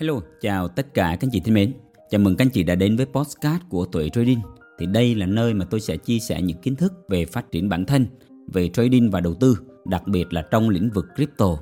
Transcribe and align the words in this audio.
Hello, 0.00 0.20
chào 0.40 0.68
tất 0.68 0.94
cả 0.94 1.06
các 1.20 1.26
anh 1.26 1.30
chị 1.30 1.40
thân 1.40 1.54
mến. 1.54 1.72
Chào 2.10 2.18
mừng 2.18 2.36
các 2.36 2.44
anh 2.44 2.50
chị 2.50 2.62
đã 2.62 2.74
đến 2.74 2.96
với 2.96 3.06
podcast 3.06 3.62
của 3.68 3.84
Tuệ 3.86 4.08
Trading. 4.08 4.40
Thì 4.78 4.86
đây 4.86 5.14
là 5.14 5.26
nơi 5.26 5.54
mà 5.54 5.64
tôi 5.64 5.80
sẽ 5.80 5.96
chia 5.96 6.18
sẻ 6.18 6.42
những 6.42 6.58
kiến 6.58 6.76
thức 6.76 6.92
về 7.08 7.24
phát 7.24 7.50
triển 7.50 7.68
bản 7.68 7.84
thân, 7.84 8.06
về 8.46 8.68
trading 8.68 9.10
và 9.10 9.20
đầu 9.20 9.34
tư, 9.34 9.58
đặc 9.84 10.02
biệt 10.06 10.32
là 10.32 10.42
trong 10.50 10.68
lĩnh 10.68 10.90
vực 10.90 11.06
crypto. 11.16 11.56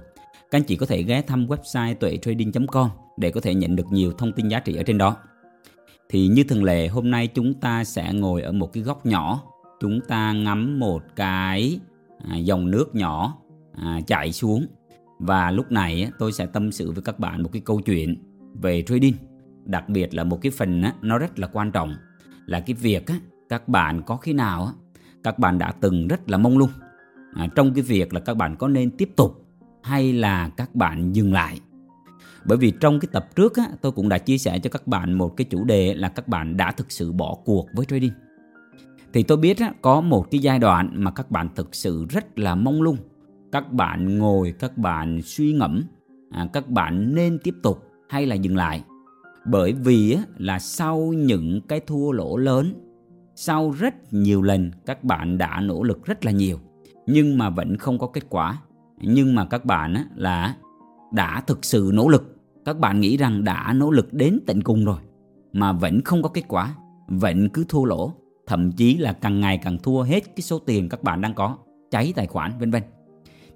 Các 0.51 0.59
anh 0.59 0.63
chị 0.63 0.77
có 0.77 0.87
thể 0.87 1.03
ghé 1.03 1.23
thăm 1.23 1.47
website 1.47 1.95
tuệ-trading.com 1.95 2.89
để 3.17 3.31
có 3.31 3.41
thể 3.41 3.55
nhận 3.55 3.77
được 3.77 3.87
nhiều 3.91 4.13
thông 4.13 4.33
tin 4.33 4.49
giá 4.49 4.61
trị 4.61 4.77
ở 4.77 4.83
trên 4.83 4.99
đó. 4.99 5.17
Thì 6.09 6.29
như 6.29 6.45
thường 6.45 6.65
lệ, 6.65 6.89
hôm 6.89 7.11
nay 7.11 7.27
chúng 7.27 7.55
ta 7.55 7.85
sẽ 7.85 8.13
ngồi 8.13 8.43
ở 8.43 8.53
một 8.53 8.73
cái 8.73 8.83
góc 8.83 9.07
nhỏ, 9.07 9.43
chúng 9.81 10.01
ta 10.09 10.33
ngắm 10.33 10.79
một 10.79 11.03
cái 11.17 11.81
à, 12.29 12.37
dòng 12.37 12.71
nước 12.71 12.95
nhỏ 12.95 13.39
à, 13.77 14.01
chảy 14.07 14.33
xuống 14.33 14.67
và 15.23 15.51
lúc 15.51 15.73
này 15.73 16.11
tôi 16.19 16.33
sẽ 16.33 16.47
tâm 16.47 16.73
sự 16.73 16.93
với 16.93 17.03
các 17.03 17.19
bạn 17.19 17.43
một 17.43 17.51
cái 17.53 17.63
câu 17.65 17.81
chuyện 17.81 18.17
về 18.63 18.83
trading. 18.83 19.15
Đặc 19.65 19.89
biệt 19.89 20.15
là 20.15 20.25
một 20.25 20.39
cái 20.43 20.53
phần 20.53 20.83
nó 21.03 21.19
rất 21.19 21.39
là 21.39 21.47
quan 21.47 21.73
trọng 21.73 21.95
là 22.47 22.61
cái 22.61 22.75
việc 22.75 23.07
các 23.49 23.69
bạn 23.69 24.03
có 24.03 24.17
khi 24.17 24.33
nào 24.33 24.73
các 25.25 25.39
bạn 25.39 25.59
đã 25.59 25.73
từng 25.81 26.09
rất 26.09 26.31
là 26.31 26.39
mông 26.39 26.59
lung. 26.59 26.71
À, 27.35 27.47
trong 27.55 27.75
cái 27.75 27.83
việc 27.83 28.15
là 28.15 28.21
các 28.21 28.37
bạn 28.37 28.57
có 28.57 28.69
nên 28.69 28.91
tiếp 28.91 29.11
tục 29.17 29.47
hay 29.83 30.13
là 30.13 30.49
các 30.49 30.75
bạn 30.75 31.13
dừng 31.13 31.33
lại. 31.33 31.61
Bởi 32.45 32.59
vì 32.59 32.73
trong 32.81 33.01
cái 33.01 33.09
tập 33.13 33.37
trước 33.37 33.57
á, 33.57 33.65
tôi 33.81 33.93
cũng 33.93 34.09
đã 34.09 34.19
chia 34.19 34.39
sẻ 34.39 34.59
cho 34.59 34.71
các 34.71 34.87
bạn 34.87 35.13
một 35.13 35.37
cái 35.37 35.45
chủ 35.45 35.65
đề 35.65 35.95
là 35.95 36.09
các 36.09 36.29
bạn 36.29 36.57
đã 36.57 36.73
thực 36.73 36.93
sự 36.93 37.13
bỏ 37.13 37.37
cuộc 37.45 37.69
với 37.75 37.87
trading. 37.87 38.13
Thì 39.13 39.23
tôi 39.23 39.39
biết 39.39 39.59
á, 39.59 39.73
có 39.83 40.01
một 40.01 40.31
cái 40.31 40.41
giai 40.41 40.59
đoạn 40.59 40.91
mà 40.95 41.11
các 41.11 41.31
bạn 41.31 41.49
thực 41.55 41.75
sự 41.75 42.07
rất 42.11 42.39
là 42.39 42.55
mong 42.55 42.83
lung 42.83 42.97
các 43.53 43.73
bạn 43.73 44.19
ngồi 44.19 44.55
các 44.59 44.79
bạn 44.79 45.23
suy 45.23 45.53
ngẫm 45.53 45.83
à, 46.31 46.49
các 46.53 46.69
bạn 46.69 47.15
nên 47.15 47.39
tiếp 47.39 47.55
tục 47.63 47.85
hay 48.09 48.27
là 48.27 48.35
dừng 48.35 48.57
lại. 48.57 48.85
Bởi 49.47 49.73
vì 49.73 50.17
là 50.39 50.59
sau 50.59 50.99
những 50.99 51.61
cái 51.69 51.81
thua 51.81 52.13
lỗ 52.13 52.37
lớn 52.37 52.73
sau 53.35 53.71
rất 53.71 54.13
nhiều 54.13 54.43
lần 54.43 54.71
các 54.87 55.05
bạn 55.05 55.39
đã 55.39 55.61
nỗ 55.61 55.83
lực 55.83 56.05
rất 56.05 56.25
là 56.25 56.31
nhiều 56.31 56.59
nhưng 57.07 57.39
mà 57.39 57.51
vẫn 57.51 57.77
không 57.77 57.99
có 57.99 58.07
kết 58.07 58.25
quả. 58.29 58.59
Nhưng 59.01 59.35
mà 59.35 59.45
các 59.45 59.65
bạn 59.65 59.95
là 60.15 60.57
đã 61.13 61.41
thực 61.47 61.65
sự 61.65 61.91
nỗ 61.95 62.09
lực. 62.09 62.37
Các 62.65 62.79
bạn 62.79 63.01
nghĩ 63.01 63.17
rằng 63.17 63.45
đã 63.45 63.73
nỗ 63.77 63.91
lực 63.91 64.13
đến 64.13 64.39
tận 64.47 64.63
cùng 64.63 64.85
rồi 64.85 64.99
mà 65.53 65.73
vẫn 65.73 66.01
không 66.05 66.23
có 66.23 66.29
kết 66.29 66.45
quả 66.49 66.75
vẫn 67.09 67.49
cứ 67.49 67.65
thua 67.69 67.85
lỗ. 67.85 68.13
Thậm 68.47 68.73
chí 68.73 68.97
là 68.97 69.13
càng 69.13 69.41
ngày 69.41 69.61
càng 69.65 69.79
thua 69.79 70.03
hết 70.03 70.25
cái 70.25 70.43
số 70.43 70.59
tiền 70.59 70.89
các 70.89 71.03
bạn 71.03 71.21
đang 71.21 71.35
có 71.35 71.59
cháy 71.91 72.13
tài 72.17 72.27
khoản 72.27 72.53
vân 72.61 72.71
vân 72.71 72.83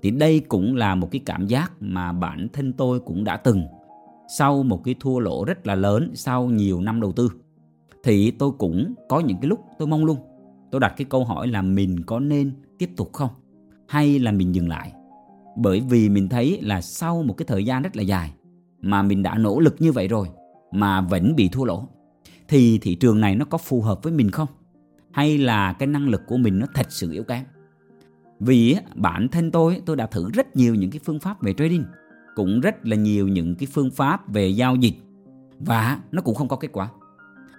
thì 0.02 0.10
đây 0.10 0.40
cũng 0.40 0.76
là 0.76 0.94
một 0.94 1.08
cái 1.10 1.20
cảm 1.26 1.46
giác 1.46 1.72
mà 1.80 2.12
bản 2.12 2.48
thân 2.52 2.72
tôi 2.72 3.00
cũng 3.00 3.24
đã 3.24 3.36
từng 3.36 3.62
sau 4.38 4.62
một 4.62 4.84
cái 4.84 4.94
thua 5.00 5.18
lỗ 5.18 5.44
rất 5.44 5.66
là 5.66 5.74
lớn 5.74 6.10
sau 6.14 6.46
nhiều 6.46 6.80
năm 6.80 7.00
đầu 7.00 7.12
tư. 7.12 7.30
Thì 8.04 8.30
tôi 8.30 8.50
cũng 8.58 8.94
có 9.08 9.20
những 9.20 9.36
cái 9.40 9.48
lúc 9.48 9.60
tôi 9.78 9.88
mong 9.88 10.04
luôn, 10.04 10.18
tôi 10.70 10.80
đặt 10.80 10.94
cái 10.96 11.04
câu 11.10 11.24
hỏi 11.24 11.48
là 11.48 11.62
mình 11.62 12.04
có 12.04 12.20
nên 12.20 12.52
tiếp 12.78 12.90
tục 12.96 13.12
không? 13.12 13.30
Hay 13.88 14.18
là 14.18 14.32
mình 14.32 14.54
dừng 14.54 14.68
lại? 14.68 14.92
Bởi 15.56 15.80
vì 15.80 16.08
mình 16.08 16.28
thấy 16.28 16.60
là 16.62 16.80
sau 16.80 17.22
một 17.22 17.34
cái 17.36 17.46
thời 17.46 17.64
gian 17.64 17.82
rất 17.82 17.96
là 17.96 18.02
dài 18.02 18.32
mà 18.80 19.02
mình 19.02 19.22
đã 19.22 19.38
nỗ 19.38 19.60
lực 19.60 19.76
như 19.78 19.92
vậy 19.92 20.08
rồi 20.08 20.28
mà 20.72 21.00
vẫn 21.00 21.36
bị 21.36 21.48
thua 21.48 21.64
lỗ, 21.64 21.88
thì 22.48 22.78
thị 22.78 22.94
trường 22.94 23.20
này 23.20 23.36
nó 23.36 23.44
có 23.44 23.58
phù 23.58 23.82
hợp 23.82 24.02
với 24.02 24.12
mình 24.12 24.30
không? 24.30 24.48
Hay 25.12 25.38
là 25.38 25.72
cái 25.72 25.86
năng 25.86 26.08
lực 26.08 26.26
của 26.26 26.36
mình 26.36 26.58
nó 26.58 26.66
thật 26.74 26.86
sự 26.92 27.12
yếu 27.12 27.24
kém? 27.24 27.44
Vì 28.40 28.76
bản 28.94 29.28
thân 29.28 29.50
tôi 29.50 29.82
tôi 29.86 29.96
đã 29.96 30.06
thử 30.06 30.30
rất 30.34 30.56
nhiều 30.56 30.74
những 30.74 30.90
cái 30.90 31.00
phương 31.04 31.18
pháp 31.18 31.42
về 31.42 31.52
trading 31.52 31.84
cũng 32.34 32.60
rất 32.60 32.86
là 32.86 32.96
nhiều 32.96 33.28
những 33.28 33.54
cái 33.54 33.66
phương 33.72 33.90
pháp 33.90 34.32
về 34.32 34.48
giao 34.48 34.76
dịch 34.76 34.94
và 35.58 36.00
nó 36.12 36.22
cũng 36.22 36.34
không 36.34 36.48
có 36.48 36.56
kết 36.56 36.68
quả. 36.72 36.88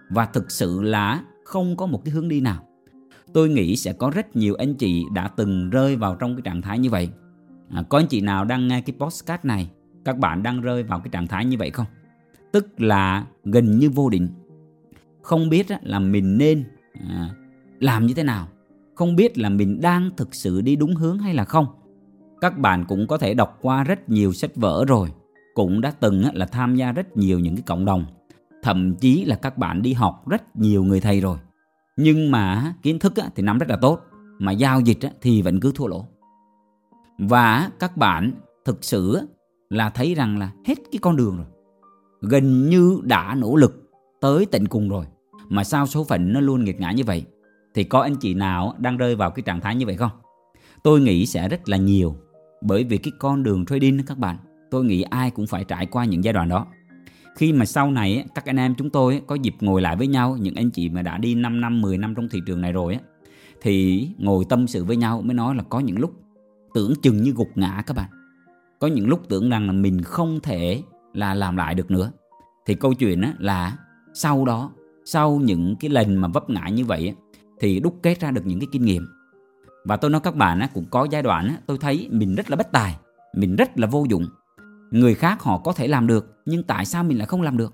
Và 0.09 0.25
thực 0.25 0.52
sự 0.52 0.81
là 0.81 1.22
không 1.44 1.78
có 1.78 1.86
một 1.86 2.06
cái 2.06 2.14
hướng 2.14 2.28
đi 2.28 2.42
nào. 2.42 2.64
Tôi 3.34 3.50
nghĩ 3.50 3.75
sẽ 3.75 3.94
có 3.94 4.09
rất 4.09 4.35
nhiều 4.35 4.56
anh 4.56 4.75
chị 4.75 5.03
đã 5.13 5.28
từng 5.28 5.69
rơi 5.69 5.96
vào 5.96 6.16
trong 6.16 6.35
cái 6.35 6.41
trạng 6.41 6.62
thái 6.62 6.79
như 6.79 6.90
vậy. 6.90 7.09
À, 7.69 7.84
có 7.90 7.97
anh 7.97 8.07
chị 8.07 8.22
nào 8.22 8.46
đang 8.46 8.68
nghe 8.68 8.81
cái 8.81 8.96
postcard 9.00 9.46
này 9.46 9.72
các 10.06 10.18
bạn 10.18 10.44
đang 10.44 10.62
rơi 10.62 10.84
vào 10.84 11.00
cái 11.00 11.09
trạng 11.09 11.28
thái 11.28 11.46
như 11.46 11.57
vậy 11.57 11.69
không? 11.69 11.85
Tức 12.52 12.81
là 12.81 13.25
gần 13.44 13.79
như 13.79 13.90
vô 13.90 14.09
định. 14.09 14.29
Không 15.22 15.50
biết 15.50 15.68
là 15.81 16.00
mình 16.00 16.38
nên 16.38 16.63
à, 17.09 17.29
làm 17.79 18.06
như 18.06 18.13
thế 18.13 18.23
nào 18.23 18.47
không 18.97 19.16
biết 19.16 19.38
là 19.38 19.50
mình 19.50 19.81
đang 19.81 20.09
thực 20.18 20.35
sự 20.35 20.62
đi 20.62 20.75
đúng 20.75 20.96
hướng 20.96 21.19
hay 21.19 21.34
là 21.34 21.46
không. 21.46 21.66
Các 22.41 22.58
bạn 22.58 22.85
cũng 22.88 23.08
có 23.08 23.18
thể 23.18 23.34
đọc 23.34 23.58
qua 23.62 23.84
rất 23.84 24.09
nhiều 24.09 24.34
sách 24.34 24.56
vở 24.56 24.85
rồi, 24.88 25.12
cũng 25.53 25.81
đã 25.81 25.91
từng 25.91 26.24
là 26.34 26.46
tham 26.46 26.75
gia 26.75 26.91
rất 26.91 27.18
nhiều 27.18 27.40
những 27.40 27.56
cái 27.56 27.63
cộng 27.66 27.85
đồng. 27.85 28.06
Thậm 28.63 28.96
chí 28.96 29.25
là 29.25 29.35
các 29.35 29.58
bạn 29.58 29.81
đi 29.81 29.94
học 29.94 30.28
rất 30.30 30.58
nhiều 30.58 30.84
người 30.84 31.02
thầy 31.02 31.22
rồi. 31.22 31.38
Nhưng 31.97 32.31
mà 32.31 32.74
kiến 32.81 33.00
thức 33.00 33.13
thì 33.35 33.44
nắm 33.44 33.58
rất 33.58 33.69
là 33.69 33.78
tốt, 33.81 34.02
mà 34.40 34.52
giao 34.52 34.81
dịch 34.81 35.00
thì 35.22 35.41
vẫn 35.41 35.59
cứ 35.59 35.72
thua 35.75 35.88
lỗ. 35.88 36.06
Và 37.18 37.69
các 37.79 37.97
bạn 37.97 38.31
thực 38.66 38.84
sự 38.84 39.19
là 39.69 39.90
thấy 39.90 40.16
rằng 40.16 40.40
là 40.40 40.52
hết 40.66 40.75
cái 40.91 41.00
con 41.02 41.16
đường 41.16 41.38
rồi. 41.38 41.46
Gần 42.22 42.69
như 42.69 43.00
đã 43.03 43.35
nỗ 43.35 43.56
lực 43.56 43.90
tới 44.22 44.46
tận 44.46 44.66
cùng 44.66 44.90
rồi, 44.90 45.06
mà 45.50 45.64
sao 45.64 45.88
số 45.88 46.03
phận 46.03 46.34
nó 46.34 46.40
luôn 46.40 46.64
nghiệt 46.64 46.79
ngã 46.79 46.91
như 46.91 47.03
vậy? 47.03 47.25
Thì 47.78 47.84
có 47.84 48.02
anh 48.02 48.16
chị 48.16 48.34
nào 48.34 48.74
đang 48.78 48.98
rơi 48.98 49.16
vào 49.16 49.32
cái 49.32 49.44
trạng 49.44 49.62
thái 49.62 49.76
như 49.76 49.86
vậy 49.86 49.96
không? 49.96 50.12
Tôi 50.84 51.02
nghĩ 51.02 51.26
sẽ 51.26 51.50
rất 51.50 51.70
là 51.70 51.78
nhiều. 51.78 52.16
Bởi 52.62 52.84
vì 52.84 52.98
cái 52.98 53.12
con 53.20 53.44
đường 53.44 53.66
trading 53.66 54.04
các 54.06 54.18
bạn, 54.18 54.38
tôi 54.72 54.86
nghĩ 54.86 55.02
ai 55.02 55.32
cũng 55.32 55.48
phải 55.48 55.64
trải 55.64 55.86
qua 55.86 56.06
những 56.06 56.24
giai 56.24 56.34
đoạn 56.34 56.50
đó. 56.50 56.68
Khi 57.36 57.54
mà 57.54 57.66
sau 57.66 57.92
này 57.92 58.26
các 58.36 58.46
anh 58.46 58.60
em 58.60 58.76
chúng 58.76 58.90
tôi 58.90 59.22
có 59.28 59.36
dịp 59.36 59.56
ngồi 59.60 59.82
lại 59.82 59.96
với 59.96 60.08
nhau, 60.08 60.38
những 60.40 60.56
anh 60.56 60.70
chị 60.70 60.90
mà 60.90 61.02
đã 61.02 61.18
đi 61.18 61.36
5 61.36 61.62
năm 61.62 61.82
10 61.82 61.98
năm 61.98 62.16
trong 62.16 62.30
thị 62.30 62.42
trường 62.46 62.62
này 62.62 62.72
rồi 62.72 63.00
thì 63.62 64.08
ngồi 64.18 64.46
tâm 64.50 64.68
sự 64.68 64.86
với 64.86 64.98
nhau 64.98 65.22
mới 65.22 65.34
nói 65.34 65.56
là 65.56 65.64
có 65.64 65.80
những 65.80 66.00
lúc 66.00 66.14
tưởng 66.74 66.94
chừng 67.02 67.24
như 67.24 67.32
gục 67.32 67.50
ngã 67.56 67.84
các 67.88 67.98
bạn. 67.98 68.09
Có 68.80 68.88
những 68.88 69.08
lúc 69.08 69.30
tưởng 69.30 69.50
rằng 69.50 69.68
là 69.68 69.72
mình 69.72 70.02
không 70.02 70.40
thể 70.44 70.82
là 71.14 71.34
làm 71.34 71.58
lại 71.58 71.76
được 71.76 71.92
nữa. 71.92 72.12
Thì 72.66 72.76
câu 72.76 72.94
chuyện 72.94 73.22
là 73.40 73.78
sau 74.14 74.46
đó, 74.46 74.72
sau 75.06 75.40
những 75.44 75.76
cái 75.80 75.90
lần 75.90 76.16
mà 76.16 76.28
vấp 76.28 76.50
ngã 76.50 76.68
như 76.68 76.86
vậy 76.86 77.16
thì 77.59 77.79
đúc 77.79 78.00
kết 78.03 78.19
ra 78.19 78.31
được 78.31 78.45
những 78.45 78.59
cái 78.59 78.68
kinh 78.72 78.85
nghiệm. 78.85 79.07
Và 79.85 79.97
tôi 79.97 80.12
nói 80.12 80.22
các 80.23 80.35
bạn 80.35 80.68
cũng 80.73 80.85
có 80.90 81.07
giai 81.12 81.22
đoạn 81.22 81.56
tôi 81.66 81.78
thấy 81.78 82.09
mình 82.12 82.35
rất 82.35 82.50
là 82.50 82.56
bất 82.56 82.72
tài, 82.72 82.97
mình 83.34 83.56
rất 83.56 83.79
là 83.79 83.88
vô 83.88 84.06
dụng. 84.09 84.25
Người 84.91 85.16
khác 85.16 85.41
họ 85.41 85.57
có 85.57 85.73
thể 85.73 85.88
làm 85.88 86.07
được, 86.07 86.35
nhưng 86.46 86.63
tại 86.63 86.85
sao 86.85 87.03
mình 87.03 87.17
lại 87.17 87.28
không 87.28 87.41
làm 87.41 87.57
được? 87.57 87.73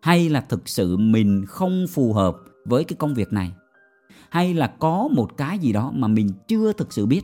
Hay 0.00 0.28
là 0.28 0.40
thực 0.40 0.68
sự 0.68 0.96
mình 0.96 1.44
không 1.46 1.86
phù 1.90 2.12
hợp 2.12 2.36
với 2.64 2.84
cái 2.84 2.96
công 2.96 3.14
việc 3.14 3.32
này? 3.32 3.52
Hay 4.30 4.54
là 4.54 4.66
có 4.66 5.08
một 5.12 5.36
cái 5.36 5.58
gì 5.58 5.72
đó 5.72 5.92
mà 5.94 6.08
mình 6.08 6.28
chưa 6.48 6.72
thực 6.72 6.92
sự 6.92 7.06
biết? 7.06 7.22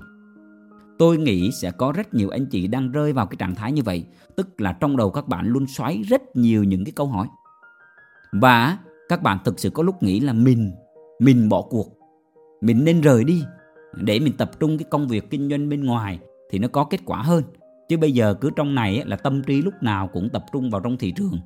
Tôi 0.98 1.18
nghĩ 1.18 1.50
sẽ 1.52 1.70
có 1.70 1.92
rất 1.92 2.14
nhiều 2.14 2.28
anh 2.28 2.46
chị 2.46 2.66
đang 2.66 2.92
rơi 2.92 3.12
vào 3.12 3.26
cái 3.26 3.36
trạng 3.36 3.54
thái 3.54 3.72
như 3.72 3.82
vậy, 3.82 4.04
tức 4.36 4.60
là 4.60 4.72
trong 4.72 4.96
đầu 4.96 5.10
các 5.10 5.28
bạn 5.28 5.46
luôn 5.46 5.66
xoáy 5.66 6.02
rất 6.02 6.36
nhiều 6.36 6.64
những 6.64 6.84
cái 6.84 6.92
câu 6.96 7.06
hỏi. 7.06 7.28
Và 8.32 8.78
các 9.08 9.22
bạn 9.22 9.38
thực 9.44 9.60
sự 9.60 9.70
có 9.70 9.82
lúc 9.82 10.02
nghĩ 10.02 10.20
là 10.20 10.32
mình 10.32 10.72
mình 11.18 11.48
bỏ 11.48 11.62
cuộc. 11.62 11.98
Mình 12.60 12.84
nên 12.84 13.00
rời 13.00 13.24
đi. 13.24 13.44
Để 13.94 14.20
mình 14.20 14.36
tập 14.36 14.50
trung 14.60 14.78
cái 14.78 14.86
công 14.90 15.08
việc 15.08 15.30
kinh 15.30 15.50
doanh 15.50 15.68
bên 15.68 15.84
ngoài 15.84 16.18
thì 16.50 16.58
nó 16.58 16.68
có 16.68 16.84
kết 16.84 17.00
quả 17.04 17.22
hơn. 17.22 17.44
Chứ 17.88 17.96
bây 17.96 18.12
giờ 18.12 18.34
cứ 18.34 18.50
trong 18.56 18.74
này 18.74 19.02
là 19.06 19.16
tâm 19.16 19.42
trí 19.42 19.62
lúc 19.62 19.74
nào 19.80 20.08
cũng 20.08 20.28
tập 20.32 20.44
trung 20.52 20.70
vào 20.70 20.80
trong 20.80 20.96
thị 20.96 21.12
trường. 21.16 21.38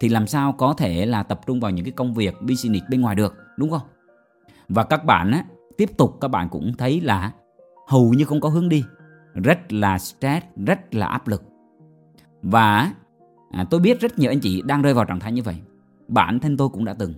Thì 0.00 0.08
làm 0.08 0.26
sao 0.26 0.52
có 0.52 0.74
thể 0.74 1.06
là 1.06 1.22
tập 1.22 1.40
trung 1.46 1.60
vào 1.60 1.70
những 1.70 1.84
cái 1.84 1.92
công 1.92 2.14
việc 2.14 2.34
business 2.42 2.86
bên 2.90 3.00
ngoài 3.00 3.14
được 3.14 3.34
đúng 3.56 3.70
không? 3.70 3.82
Và 4.68 4.84
các 4.84 5.04
bạn 5.04 5.30
á, 5.30 5.44
tiếp 5.76 5.90
tục 5.96 6.16
các 6.20 6.28
bạn 6.28 6.48
cũng 6.48 6.72
thấy 6.78 7.00
là 7.00 7.32
hầu 7.88 8.12
như 8.12 8.24
không 8.24 8.40
có 8.40 8.48
hướng 8.48 8.68
đi. 8.68 8.84
Rất 9.34 9.72
là 9.72 9.98
stress 9.98 10.46
rất 10.66 10.94
là 10.94 11.06
áp 11.06 11.28
lực. 11.28 11.42
Và 12.42 12.92
à, 13.50 13.64
tôi 13.70 13.80
biết 13.80 14.00
rất 14.00 14.18
nhiều 14.18 14.30
anh 14.30 14.40
chị 14.40 14.62
đang 14.62 14.82
rơi 14.82 14.94
vào 14.94 15.04
trạng 15.04 15.20
thái 15.20 15.32
như 15.32 15.42
vậy. 15.42 15.56
Bản 16.08 16.40
thân 16.40 16.56
tôi 16.56 16.68
cũng 16.68 16.84
đã 16.84 16.94
từng. 16.94 17.14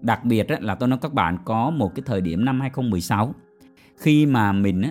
Đặc 0.00 0.24
biệt 0.24 0.46
là 0.60 0.74
tôi 0.74 0.88
nói 0.88 0.98
các 1.02 1.14
bạn 1.14 1.38
có 1.44 1.70
một 1.70 1.94
cái 1.94 2.02
thời 2.06 2.20
điểm 2.20 2.44
năm 2.44 2.60
2016 2.60 3.34
khi 3.96 4.26
mà 4.26 4.52
mình 4.52 4.82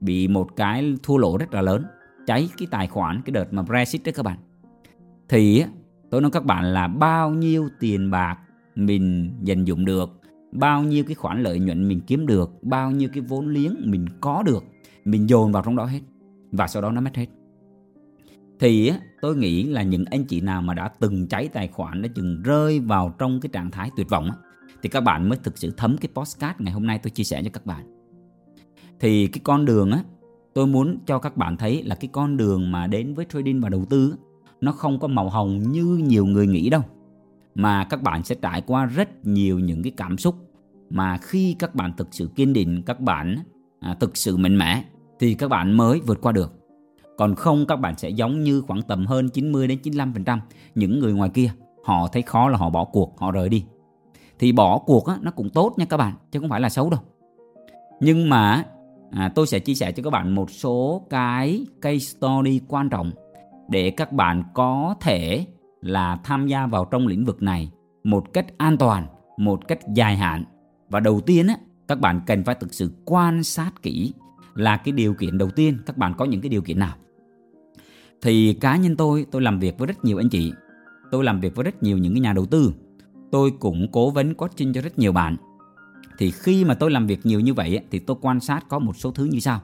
bị 0.00 0.28
một 0.28 0.56
cái 0.56 0.94
thua 1.02 1.16
lỗ 1.16 1.36
rất 1.38 1.54
là 1.54 1.62
lớn, 1.62 1.84
cháy 2.26 2.48
cái 2.58 2.68
tài 2.70 2.86
khoản 2.86 3.22
cái 3.24 3.32
đợt 3.32 3.52
mà 3.52 3.62
Brexit 3.62 4.04
đó 4.04 4.12
các 4.14 4.22
bạn. 4.24 4.38
Thì 5.28 5.64
tôi 6.10 6.20
nói 6.20 6.30
các 6.30 6.44
bạn 6.44 6.64
là 6.64 6.88
bao 6.88 7.30
nhiêu 7.30 7.68
tiền 7.80 8.10
bạc 8.10 8.38
mình 8.74 9.30
dành 9.42 9.64
dụng 9.64 9.84
được, 9.84 10.20
bao 10.52 10.82
nhiêu 10.82 11.04
cái 11.04 11.14
khoản 11.14 11.42
lợi 11.42 11.60
nhuận 11.60 11.88
mình 11.88 12.00
kiếm 12.00 12.26
được, 12.26 12.50
bao 12.62 12.90
nhiêu 12.90 13.08
cái 13.12 13.20
vốn 13.20 13.48
liếng 13.48 13.74
mình 13.84 14.06
có 14.20 14.42
được, 14.42 14.64
mình 15.04 15.28
dồn 15.28 15.52
vào 15.52 15.62
trong 15.62 15.76
đó 15.76 15.84
hết 15.84 16.00
và 16.52 16.66
sau 16.66 16.82
đó 16.82 16.90
nó 16.90 17.00
mất 17.00 17.16
hết 17.16 17.26
thì 18.60 18.92
tôi 19.20 19.36
nghĩ 19.36 19.62
là 19.62 19.82
những 19.82 20.04
anh 20.04 20.24
chị 20.24 20.40
nào 20.40 20.62
mà 20.62 20.74
đã 20.74 20.88
từng 21.00 21.26
cháy 21.28 21.48
tài 21.48 21.68
khoản 21.68 22.02
đã 22.02 22.08
từng 22.14 22.42
rơi 22.42 22.80
vào 22.80 23.14
trong 23.18 23.40
cái 23.40 23.50
trạng 23.52 23.70
thái 23.70 23.90
tuyệt 23.96 24.08
vọng 24.08 24.30
thì 24.82 24.88
các 24.88 25.00
bạn 25.00 25.28
mới 25.28 25.38
thực 25.42 25.58
sự 25.58 25.72
thấm 25.76 25.96
cái 26.00 26.08
postcard 26.14 26.60
ngày 26.60 26.72
hôm 26.72 26.86
nay 26.86 27.00
tôi 27.02 27.10
chia 27.10 27.24
sẻ 27.24 27.42
cho 27.42 27.50
các 27.52 27.66
bạn. 27.66 27.86
Thì 29.00 29.26
cái 29.26 29.40
con 29.44 29.64
đường 29.64 29.90
á 29.90 30.02
tôi 30.54 30.66
muốn 30.66 30.98
cho 31.06 31.18
các 31.18 31.36
bạn 31.36 31.56
thấy 31.56 31.82
là 31.82 31.94
cái 31.94 32.08
con 32.12 32.36
đường 32.36 32.72
mà 32.72 32.86
đến 32.86 33.14
với 33.14 33.26
trading 33.32 33.60
và 33.60 33.68
đầu 33.68 33.84
tư 33.90 34.14
nó 34.60 34.72
không 34.72 34.98
có 34.98 35.08
màu 35.08 35.28
hồng 35.28 35.72
như 35.72 35.84
nhiều 35.84 36.26
người 36.26 36.46
nghĩ 36.46 36.70
đâu 36.70 36.82
mà 37.54 37.84
các 37.84 38.02
bạn 38.02 38.24
sẽ 38.24 38.34
trải 38.34 38.62
qua 38.66 38.86
rất 38.86 39.26
nhiều 39.26 39.58
những 39.58 39.82
cái 39.82 39.92
cảm 39.96 40.18
xúc. 40.18 40.34
Mà 40.90 41.18
khi 41.18 41.56
các 41.58 41.74
bạn 41.74 41.92
thực 41.96 42.08
sự 42.10 42.28
kiên 42.36 42.52
định 42.52 42.82
các 42.86 43.00
bạn 43.00 43.36
à, 43.80 43.96
thực 44.00 44.16
sự 44.16 44.36
mạnh 44.36 44.58
mẽ 44.58 44.84
thì 45.18 45.34
các 45.34 45.48
bạn 45.48 45.76
mới 45.76 46.00
vượt 46.00 46.18
qua 46.20 46.32
được 46.32 46.65
còn 47.16 47.34
không 47.34 47.66
các 47.66 47.76
bạn 47.76 47.98
sẽ 47.98 48.08
giống 48.08 48.42
như 48.42 48.62
khoảng 48.66 48.82
tầm 48.82 49.06
hơn 49.06 49.28
90 49.28 49.66
đến 49.66 49.78
95% 49.82 50.38
những 50.74 50.98
người 50.98 51.12
ngoài 51.12 51.30
kia. 51.30 51.50
Họ 51.84 52.08
thấy 52.12 52.22
khó 52.22 52.48
là 52.48 52.58
họ 52.58 52.70
bỏ 52.70 52.84
cuộc 52.84 53.18
họ 53.18 53.30
rời 53.30 53.48
đi. 53.48 53.64
Thì 54.38 54.52
bỏ 54.52 54.78
cuộc 54.78 55.06
á, 55.06 55.18
nó 55.22 55.30
cũng 55.30 55.50
tốt 55.50 55.74
nha 55.76 55.84
các 55.84 55.96
bạn 55.96 56.14
chứ 56.30 56.40
không 56.40 56.48
phải 56.48 56.60
là 56.60 56.68
xấu 56.68 56.90
đâu. 56.90 57.00
Nhưng 58.00 58.28
mà 58.28 58.64
à, 59.10 59.32
tôi 59.34 59.46
sẽ 59.46 59.58
chia 59.58 59.74
sẻ 59.74 59.92
cho 59.92 60.02
các 60.02 60.10
bạn 60.10 60.34
một 60.34 60.50
số 60.50 61.06
cái 61.10 61.66
case 61.82 61.98
story 61.98 62.60
quan 62.68 62.88
trọng 62.88 63.10
để 63.68 63.90
các 63.90 64.12
bạn 64.12 64.42
có 64.54 64.94
thể 65.00 65.46
là 65.80 66.18
tham 66.24 66.46
gia 66.46 66.66
vào 66.66 66.84
trong 66.84 67.06
lĩnh 67.06 67.24
vực 67.24 67.42
này 67.42 67.70
một 68.04 68.32
cách 68.32 68.46
an 68.58 68.76
toàn 68.76 69.06
một 69.36 69.68
cách 69.68 69.78
dài 69.94 70.16
hạn. 70.16 70.44
Và 70.88 71.00
đầu 71.00 71.20
tiên 71.20 71.46
á, 71.46 71.56
các 71.88 72.00
bạn 72.00 72.20
cần 72.26 72.44
phải 72.44 72.54
thực 72.54 72.74
sự 72.74 72.90
quan 73.04 73.42
sát 73.42 73.82
kỹ 73.82 74.12
là 74.54 74.76
cái 74.76 74.92
điều 74.92 75.14
kiện 75.14 75.38
đầu 75.38 75.50
tiên. 75.50 75.78
Các 75.86 75.96
bạn 75.96 76.14
có 76.18 76.24
những 76.24 76.40
cái 76.40 76.48
điều 76.48 76.62
kiện 76.62 76.78
nào? 76.78 76.94
Thì 78.22 78.52
cá 78.54 78.76
nhân 78.76 78.96
tôi 78.96 79.26
tôi 79.30 79.42
làm 79.42 79.58
việc 79.58 79.78
với 79.78 79.86
rất 79.86 80.04
nhiều 80.04 80.18
anh 80.18 80.28
chị. 80.28 80.52
Tôi 81.10 81.24
làm 81.24 81.40
việc 81.40 81.54
với 81.54 81.64
rất 81.64 81.82
nhiều 81.82 81.98
những 81.98 82.14
cái 82.14 82.20
nhà 82.20 82.32
đầu 82.32 82.46
tư. 82.46 82.72
Tôi 83.30 83.50
cũng 83.60 83.88
cố 83.92 84.10
vấn 84.10 84.34
coaching 84.34 84.72
cho 84.72 84.80
rất 84.80 84.98
nhiều 84.98 85.12
bạn. 85.12 85.36
Thì 86.18 86.30
khi 86.30 86.64
mà 86.64 86.74
tôi 86.74 86.90
làm 86.90 87.06
việc 87.06 87.26
nhiều 87.26 87.40
như 87.40 87.54
vậy 87.54 87.80
thì 87.90 87.98
tôi 87.98 88.16
quan 88.20 88.40
sát 88.40 88.68
có 88.68 88.78
một 88.78 88.96
số 88.96 89.10
thứ 89.10 89.24
như 89.24 89.40
sau. 89.40 89.60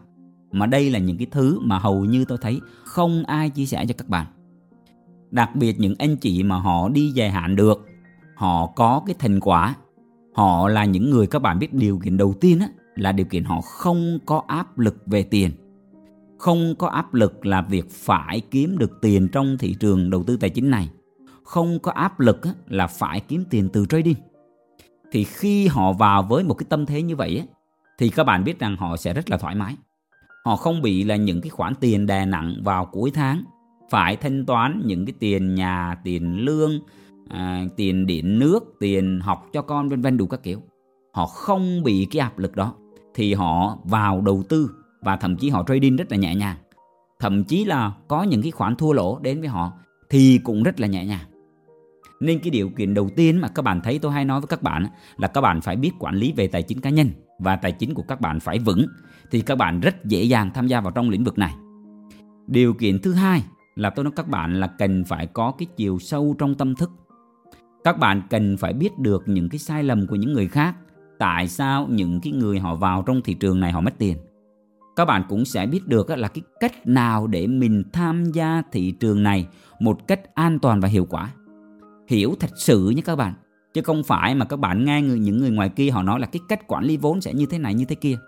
Mà 0.52 0.66
đây 0.66 0.90
là 0.90 0.98
những 0.98 1.18
cái 1.18 1.26
thứ 1.30 1.60
mà 1.60 1.78
hầu 1.78 2.04
như 2.04 2.24
tôi 2.24 2.38
thấy 2.40 2.60
không 2.84 3.24
ai 3.24 3.50
chia 3.50 3.66
sẻ 3.66 3.86
cho 3.86 3.94
các 3.98 4.08
bạn. 4.08 4.26
Đặc 5.30 5.56
biệt 5.56 5.80
những 5.80 5.94
anh 5.98 6.16
chị 6.16 6.42
mà 6.42 6.56
họ 6.56 6.88
đi 6.88 7.08
dài 7.08 7.30
hạn 7.30 7.56
được 7.56 7.86
họ 8.34 8.66
có 8.66 9.02
cái 9.06 9.14
thành 9.18 9.40
quả 9.40 9.74
họ 10.34 10.68
là 10.68 10.84
những 10.84 11.10
người 11.10 11.26
các 11.26 11.42
bạn 11.42 11.58
biết 11.58 11.74
điều 11.74 11.98
kiện 11.98 12.16
đầu 12.16 12.34
tiên 12.40 12.60
á, 12.60 12.68
là 12.94 13.12
điều 13.12 13.26
kiện 13.26 13.44
họ 13.44 13.60
không 13.60 14.18
có 14.26 14.42
áp 14.46 14.78
lực 14.78 14.96
về 15.06 15.22
tiền 15.22 15.50
không 16.42 16.74
có 16.78 16.88
áp 16.88 17.14
lực 17.14 17.46
là 17.46 17.62
việc 17.62 17.90
phải 17.90 18.40
kiếm 18.50 18.78
được 18.78 19.00
tiền 19.00 19.28
trong 19.32 19.56
thị 19.58 19.76
trường 19.80 20.10
đầu 20.10 20.24
tư 20.26 20.36
tài 20.36 20.50
chính 20.50 20.70
này. 20.70 20.88
Không 21.42 21.78
có 21.78 21.92
áp 21.92 22.20
lực 22.20 22.40
là 22.68 22.86
phải 22.86 23.20
kiếm 23.20 23.44
tiền 23.50 23.68
từ 23.72 23.86
trading. 23.86 24.14
Thì 25.12 25.24
khi 25.24 25.66
họ 25.66 25.92
vào 25.92 26.22
với 26.22 26.44
một 26.44 26.54
cái 26.54 26.66
tâm 26.68 26.86
thế 26.86 27.02
như 27.02 27.16
vậy 27.16 27.42
thì 27.98 28.08
các 28.08 28.24
bạn 28.24 28.44
biết 28.44 28.58
rằng 28.58 28.76
họ 28.76 28.96
sẽ 28.96 29.14
rất 29.14 29.30
là 29.30 29.36
thoải 29.36 29.54
mái. 29.54 29.76
Họ 30.44 30.56
không 30.56 30.82
bị 30.82 31.04
là 31.04 31.16
những 31.16 31.40
cái 31.40 31.50
khoản 31.50 31.74
tiền 31.74 32.06
đè 32.06 32.26
nặng 32.26 32.56
vào 32.64 32.86
cuối 32.86 33.10
tháng 33.14 33.44
phải 33.90 34.16
thanh 34.16 34.46
toán 34.46 34.82
những 34.84 35.06
cái 35.06 35.14
tiền 35.18 35.54
nhà 35.54 35.96
tiền 36.04 36.38
lương 36.38 36.80
à, 37.28 37.64
tiền 37.76 38.06
điện 38.06 38.38
nước 38.38 38.76
tiền 38.80 39.20
học 39.20 39.46
cho 39.52 39.62
con 39.62 39.88
vân 39.88 40.02
vân 40.02 40.16
đủ 40.16 40.26
các 40.26 40.42
kiểu. 40.42 40.62
Họ 41.12 41.26
không 41.26 41.82
bị 41.82 42.06
cái 42.10 42.20
áp 42.20 42.38
lực 42.38 42.56
đó 42.56 42.74
thì 43.14 43.34
họ 43.34 43.78
vào 43.84 44.20
đầu 44.20 44.42
tư 44.48 44.70
và 45.02 45.16
thậm 45.16 45.36
chí 45.36 45.50
họ 45.50 45.64
trading 45.68 45.96
rất 45.96 46.10
là 46.10 46.16
nhẹ 46.16 46.34
nhàng 46.34 46.56
thậm 47.20 47.44
chí 47.44 47.64
là 47.64 47.92
có 48.08 48.22
những 48.22 48.42
cái 48.42 48.50
khoản 48.50 48.76
thua 48.76 48.92
lỗ 48.92 49.18
đến 49.18 49.40
với 49.40 49.48
họ 49.48 49.72
thì 50.10 50.40
cũng 50.44 50.62
rất 50.62 50.80
là 50.80 50.86
nhẹ 50.86 51.04
nhàng 51.04 51.26
nên 52.22 52.38
cái 52.38 52.50
điều 52.50 52.68
kiện 52.68 52.94
đầu 52.94 53.10
tiên 53.16 53.40
mà 53.40 53.48
các 53.48 53.62
bạn 53.62 53.80
thấy 53.80 53.98
tôi 53.98 54.12
hay 54.12 54.24
nói 54.24 54.40
với 54.40 54.48
các 54.48 54.62
bạn 54.62 54.86
là 55.16 55.28
các 55.28 55.40
bạn 55.40 55.60
phải 55.60 55.76
biết 55.76 55.90
quản 55.98 56.14
lý 56.14 56.32
về 56.32 56.46
tài 56.46 56.62
chính 56.62 56.80
cá 56.80 56.90
nhân 56.90 57.10
và 57.38 57.56
tài 57.56 57.72
chính 57.72 57.94
của 57.94 58.02
các 58.02 58.20
bạn 58.20 58.40
phải 58.40 58.58
vững 58.58 58.86
thì 59.30 59.40
các 59.40 59.58
bạn 59.58 59.80
rất 59.80 60.04
dễ 60.04 60.22
dàng 60.22 60.50
tham 60.54 60.66
gia 60.66 60.80
vào 60.80 60.92
trong 60.92 61.10
lĩnh 61.10 61.24
vực 61.24 61.38
này. 61.38 61.54
Điều 62.46 62.74
kiện 62.74 62.98
thứ 62.98 63.12
hai 63.12 63.42
là 63.74 63.90
tôi 63.90 64.04
nói 64.04 64.12
các 64.16 64.28
bạn 64.28 64.60
là 64.60 64.66
cần 64.66 65.04
phải 65.04 65.26
có 65.26 65.52
cái 65.58 65.66
chiều 65.76 65.98
sâu 65.98 66.34
trong 66.38 66.54
tâm 66.54 66.74
thức. 66.74 66.90
Các 67.84 67.98
bạn 67.98 68.22
cần 68.30 68.56
phải 68.56 68.72
biết 68.72 68.98
được 68.98 69.22
những 69.26 69.48
cái 69.48 69.58
sai 69.58 69.82
lầm 69.82 70.06
của 70.06 70.16
những 70.16 70.32
người 70.32 70.48
khác, 70.48 70.76
tại 71.18 71.48
sao 71.48 71.86
những 71.90 72.20
cái 72.20 72.32
người 72.32 72.58
họ 72.58 72.74
vào 72.74 73.02
trong 73.02 73.22
thị 73.22 73.34
trường 73.34 73.60
này 73.60 73.72
họ 73.72 73.80
mất 73.80 73.94
tiền. 73.98 74.16
Các 74.96 75.04
bạn 75.04 75.22
cũng 75.28 75.44
sẽ 75.44 75.66
biết 75.66 75.88
được 75.88 76.10
là 76.10 76.28
cái 76.28 76.42
cách 76.60 76.86
nào 76.86 77.26
để 77.26 77.46
mình 77.46 77.82
tham 77.92 78.24
gia 78.24 78.62
thị 78.72 78.90
trường 78.90 79.22
này 79.22 79.48
một 79.80 80.08
cách 80.08 80.34
an 80.34 80.58
toàn 80.58 80.80
và 80.80 80.88
hiệu 80.88 81.06
quả. 81.10 81.32
Hiểu 82.08 82.34
thật 82.40 82.50
sự 82.54 82.90
nhé 82.96 83.02
các 83.04 83.16
bạn, 83.16 83.34
chứ 83.74 83.82
không 83.82 84.02
phải 84.04 84.34
mà 84.34 84.44
các 84.44 84.58
bạn 84.58 84.84
nghe 84.84 85.02
người 85.02 85.18
những 85.18 85.38
người 85.38 85.50
ngoài 85.50 85.68
kia 85.68 85.90
họ 85.90 86.02
nói 86.02 86.20
là 86.20 86.26
cái 86.26 86.40
cách 86.48 86.66
quản 86.68 86.84
lý 86.84 86.96
vốn 86.96 87.20
sẽ 87.20 87.34
như 87.34 87.46
thế 87.46 87.58
này 87.58 87.74
như 87.74 87.84
thế 87.84 87.94
kia. 87.94 88.18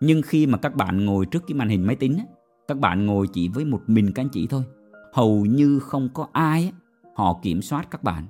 Nhưng 0.00 0.22
khi 0.22 0.46
mà 0.46 0.58
các 0.58 0.74
bạn 0.74 1.04
ngồi 1.04 1.26
trước 1.26 1.42
cái 1.48 1.54
màn 1.54 1.68
hình 1.68 1.86
máy 1.86 1.96
tính 1.96 2.18
các 2.68 2.78
bạn 2.78 3.06
ngồi 3.06 3.26
chỉ 3.32 3.48
với 3.48 3.64
một 3.64 3.82
mình 3.86 4.12
các 4.14 4.22
anh 4.22 4.28
chị 4.28 4.46
thôi. 4.46 4.62
Hầu 5.12 5.46
như 5.46 5.78
không 5.78 6.08
có 6.14 6.26
ai 6.32 6.72
họ 7.14 7.40
kiểm 7.42 7.62
soát 7.62 7.90
các 7.90 8.02
bạn. 8.02 8.26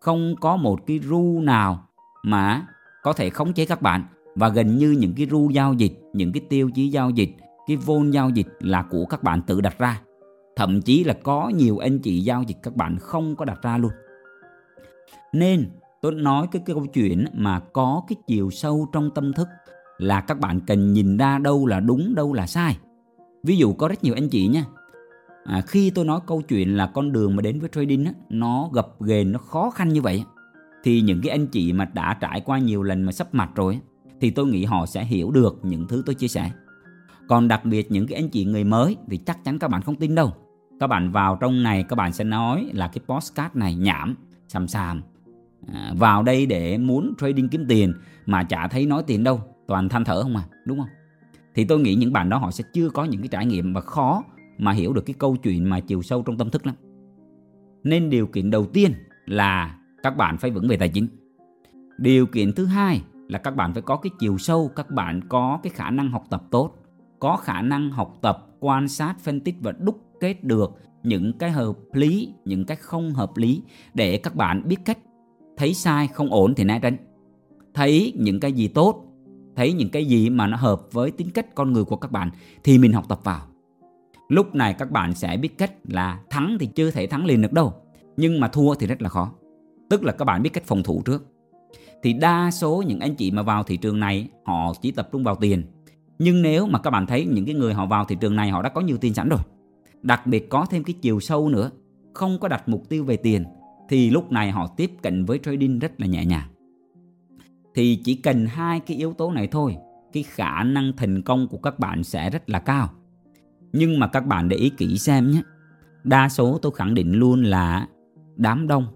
Không 0.00 0.34
có 0.40 0.56
một 0.56 0.86
cái 0.86 0.98
ru 0.98 1.40
nào 1.40 1.88
mà 2.22 2.66
có 3.02 3.12
thể 3.12 3.30
khống 3.30 3.52
chế 3.52 3.66
các 3.66 3.82
bạn 3.82 4.04
và 4.40 4.48
gần 4.48 4.78
như 4.78 4.90
những 4.90 5.12
cái 5.16 5.26
ru 5.30 5.50
giao 5.50 5.74
dịch 5.74 5.92
những 6.12 6.32
cái 6.32 6.42
tiêu 6.48 6.70
chí 6.74 6.88
giao 6.88 7.10
dịch 7.10 7.30
cái 7.66 7.76
vốn 7.76 8.14
giao 8.14 8.30
dịch 8.30 8.46
là 8.60 8.82
của 8.82 9.04
các 9.04 9.22
bạn 9.22 9.42
tự 9.46 9.60
đặt 9.60 9.78
ra. 9.78 10.00
Thậm 10.56 10.82
chí 10.82 11.04
là 11.04 11.14
có 11.22 11.48
nhiều 11.48 11.78
anh 11.78 11.98
chị 11.98 12.20
giao 12.20 12.42
dịch 12.42 12.56
các 12.62 12.76
bạn 12.76 12.98
không 12.98 13.36
có 13.36 13.44
đặt 13.44 13.62
ra 13.62 13.78
luôn. 13.78 13.92
Nên 15.32 15.70
tôi 16.02 16.12
nói 16.12 16.46
cái, 16.52 16.62
cái 16.66 16.74
câu 16.74 16.86
chuyện 16.86 17.24
mà 17.32 17.60
có 17.60 18.02
cái 18.08 18.16
chiều 18.26 18.50
sâu 18.50 18.88
trong 18.92 19.10
tâm 19.14 19.32
thức 19.32 19.48
là 19.98 20.20
các 20.20 20.40
bạn 20.40 20.60
cần 20.60 20.92
nhìn 20.92 21.16
ra 21.16 21.38
đâu 21.38 21.66
là 21.66 21.80
đúng 21.80 22.14
đâu 22.14 22.32
là 22.32 22.46
sai. 22.46 22.78
Ví 23.42 23.56
dụ 23.56 23.72
có 23.72 23.88
rất 23.88 24.04
nhiều 24.04 24.14
anh 24.14 24.28
chị 24.28 24.46
nha. 24.46 24.64
À, 25.44 25.60
khi 25.66 25.90
tôi 25.90 26.04
nói 26.04 26.20
câu 26.26 26.42
chuyện 26.48 26.76
là 26.76 26.86
con 26.86 27.12
đường 27.12 27.36
mà 27.36 27.42
đến 27.42 27.60
với 27.60 27.68
trading 27.72 28.04
á, 28.04 28.12
nó 28.28 28.68
gập 28.72 29.02
ghềnh 29.02 29.32
nó 29.32 29.38
khó 29.38 29.70
khăn 29.70 29.88
như 29.88 30.02
vậy 30.02 30.24
thì 30.84 31.00
những 31.00 31.20
cái 31.22 31.30
anh 31.30 31.46
chị 31.46 31.72
mà 31.72 31.84
đã 31.84 32.16
trải 32.20 32.40
qua 32.40 32.58
nhiều 32.58 32.82
lần 32.82 33.02
mà 33.02 33.12
sắp 33.12 33.34
mặt 33.34 33.50
rồi 33.54 33.80
thì 34.20 34.30
tôi 34.30 34.46
nghĩ 34.46 34.64
họ 34.64 34.86
sẽ 34.86 35.04
hiểu 35.04 35.30
được 35.30 35.58
những 35.62 35.86
thứ 35.88 36.02
tôi 36.06 36.14
chia 36.14 36.28
sẻ. 36.28 36.50
Còn 37.28 37.48
đặc 37.48 37.64
biệt 37.64 37.90
những 37.90 38.06
cái 38.06 38.20
anh 38.20 38.28
chị 38.28 38.44
người 38.44 38.64
mới 38.64 38.96
thì 39.10 39.16
chắc 39.16 39.44
chắn 39.44 39.58
các 39.58 39.68
bạn 39.68 39.82
không 39.82 39.96
tin 39.96 40.14
đâu. 40.14 40.32
Các 40.80 40.86
bạn 40.86 41.12
vào 41.12 41.38
trong 41.40 41.62
này 41.62 41.84
các 41.88 41.96
bạn 41.96 42.12
sẽ 42.12 42.24
nói 42.24 42.70
là 42.72 42.88
cái 42.88 43.00
postcard 43.06 43.56
này 43.56 43.74
nhảm 43.74 44.14
xàm 44.48 44.68
xàm. 44.68 45.02
À, 45.72 45.92
vào 45.98 46.22
đây 46.22 46.46
để 46.46 46.78
muốn 46.78 47.14
trading 47.20 47.48
kiếm 47.48 47.64
tiền 47.68 47.94
mà 48.26 48.44
chả 48.44 48.68
thấy 48.68 48.86
nói 48.86 49.02
tiền 49.06 49.24
đâu 49.24 49.40
toàn 49.66 49.88
than 49.88 50.04
thở 50.04 50.22
không 50.22 50.36
à 50.36 50.44
đúng 50.64 50.78
không? 50.78 50.88
Thì 51.54 51.64
tôi 51.64 51.80
nghĩ 51.80 51.94
những 51.94 52.12
bạn 52.12 52.28
đó 52.28 52.38
họ 52.38 52.50
sẽ 52.50 52.64
chưa 52.72 52.90
có 52.90 53.04
những 53.04 53.20
cái 53.20 53.28
trải 53.28 53.46
nghiệm 53.46 53.72
và 53.72 53.80
khó 53.80 54.24
mà 54.58 54.72
hiểu 54.72 54.92
được 54.92 55.06
cái 55.06 55.14
câu 55.18 55.36
chuyện 55.36 55.70
mà 55.70 55.80
chiều 55.80 56.02
sâu 56.02 56.22
trong 56.22 56.38
tâm 56.38 56.50
thức 56.50 56.66
lắm. 56.66 56.74
Nên 57.84 58.10
điều 58.10 58.26
kiện 58.26 58.50
đầu 58.50 58.66
tiên 58.66 58.92
là 59.26 59.78
các 60.02 60.16
bạn 60.16 60.38
phải 60.38 60.50
vững 60.50 60.68
về 60.68 60.76
tài 60.76 60.88
chính. 60.88 61.08
Điều 61.98 62.26
kiện 62.26 62.52
thứ 62.52 62.66
hai 62.66 63.02
là 63.30 63.38
các 63.38 63.56
bạn 63.56 63.72
phải 63.72 63.82
có 63.82 63.96
cái 63.96 64.10
chiều 64.18 64.38
sâu, 64.38 64.70
các 64.76 64.90
bạn 64.90 65.20
có 65.28 65.58
cái 65.62 65.70
khả 65.70 65.90
năng 65.90 66.10
học 66.10 66.24
tập 66.30 66.42
tốt, 66.50 66.74
có 67.18 67.36
khả 67.36 67.62
năng 67.62 67.90
học 67.90 68.18
tập, 68.22 68.46
quan 68.60 68.88
sát, 68.88 69.20
phân 69.20 69.40
tích 69.40 69.54
và 69.60 69.72
đúc 69.72 70.00
kết 70.20 70.44
được 70.44 70.70
những 71.02 71.38
cái 71.38 71.50
hợp 71.50 71.76
lý, 71.92 72.34
những 72.44 72.64
cái 72.64 72.76
không 72.76 73.10
hợp 73.10 73.36
lý 73.36 73.62
để 73.94 74.16
các 74.16 74.36
bạn 74.36 74.62
biết 74.68 74.76
cách 74.84 74.98
thấy 75.56 75.74
sai, 75.74 76.08
không 76.08 76.30
ổn 76.30 76.54
thì 76.54 76.64
né 76.64 76.78
tránh. 76.82 76.96
Thấy 77.74 78.12
những 78.16 78.40
cái 78.40 78.52
gì 78.52 78.68
tốt, 78.68 79.04
thấy 79.56 79.72
những 79.72 79.90
cái 79.90 80.04
gì 80.04 80.30
mà 80.30 80.46
nó 80.46 80.56
hợp 80.56 80.82
với 80.92 81.10
tính 81.10 81.30
cách 81.30 81.54
con 81.54 81.72
người 81.72 81.84
của 81.84 81.96
các 81.96 82.12
bạn 82.12 82.30
thì 82.64 82.78
mình 82.78 82.92
học 82.92 83.04
tập 83.08 83.20
vào. 83.24 83.40
Lúc 84.28 84.54
này 84.54 84.74
các 84.74 84.90
bạn 84.90 85.14
sẽ 85.14 85.36
biết 85.36 85.58
cách 85.58 85.72
là 85.84 86.20
thắng 86.30 86.56
thì 86.60 86.66
chưa 86.66 86.90
thể 86.90 87.06
thắng 87.06 87.24
liền 87.24 87.42
được 87.42 87.52
đâu, 87.52 87.74
nhưng 88.16 88.40
mà 88.40 88.48
thua 88.48 88.74
thì 88.74 88.86
rất 88.86 89.02
là 89.02 89.08
khó. 89.08 89.32
Tức 89.90 90.04
là 90.04 90.12
các 90.12 90.24
bạn 90.24 90.42
biết 90.42 90.50
cách 90.52 90.64
phòng 90.66 90.82
thủ 90.82 91.02
trước 91.04 91.26
thì 92.02 92.12
đa 92.12 92.50
số 92.50 92.82
những 92.86 93.00
anh 93.00 93.14
chị 93.14 93.30
mà 93.30 93.42
vào 93.42 93.62
thị 93.62 93.76
trường 93.76 94.00
này, 94.00 94.28
họ 94.44 94.72
chỉ 94.82 94.90
tập 94.90 95.08
trung 95.12 95.24
vào 95.24 95.36
tiền. 95.36 95.62
Nhưng 96.18 96.42
nếu 96.42 96.66
mà 96.66 96.78
các 96.78 96.90
bạn 96.90 97.06
thấy 97.06 97.26
những 97.26 97.44
cái 97.44 97.54
người 97.54 97.74
họ 97.74 97.86
vào 97.86 98.04
thị 98.04 98.16
trường 98.20 98.36
này, 98.36 98.50
họ 98.50 98.62
đã 98.62 98.68
có 98.68 98.80
nhiều 98.80 98.96
tiền 98.96 99.14
sẵn 99.14 99.28
rồi. 99.28 99.40
Đặc 100.02 100.26
biệt 100.26 100.48
có 100.48 100.66
thêm 100.70 100.84
cái 100.84 100.94
chiều 101.02 101.20
sâu 101.20 101.48
nữa, 101.48 101.70
không 102.14 102.38
có 102.38 102.48
đặt 102.48 102.68
mục 102.68 102.88
tiêu 102.88 103.04
về 103.04 103.16
tiền, 103.16 103.44
thì 103.88 104.10
lúc 104.10 104.32
này 104.32 104.50
họ 104.50 104.66
tiếp 104.76 104.90
cận 105.02 105.24
với 105.24 105.38
trading 105.38 105.78
rất 105.78 106.00
là 106.00 106.06
nhẹ 106.06 106.24
nhàng. 106.24 106.48
Thì 107.74 108.00
chỉ 108.04 108.14
cần 108.14 108.46
hai 108.46 108.80
cái 108.80 108.96
yếu 108.96 109.12
tố 109.12 109.32
này 109.32 109.46
thôi, 109.46 109.76
cái 110.12 110.22
khả 110.22 110.62
năng 110.62 110.92
thành 110.96 111.22
công 111.22 111.48
của 111.48 111.58
các 111.58 111.78
bạn 111.78 112.04
sẽ 112.04 112.30
rất 112.30 112.50
là 112.50 112.58
cao. 112.58 112.90
Nhưng 113.72 113.98
mà 113.98 114.06
các 114.06 114.26
bạn 114.26 114.48
để 114.48 114.56
ý 114.56 114.70
kỹ 114.70 114.98
xem 114.98 115.30
nhé. 115.30 115.42
Đa 116.04 116.28
số 116.28 116.58
tôi 116.62 116.72
khẳng 116.74 116.94
định 116.94 117.12
luôn 117.12 117.42
là 117.42 117.88
đám 118.36 118.68
đông. 118.68 118.86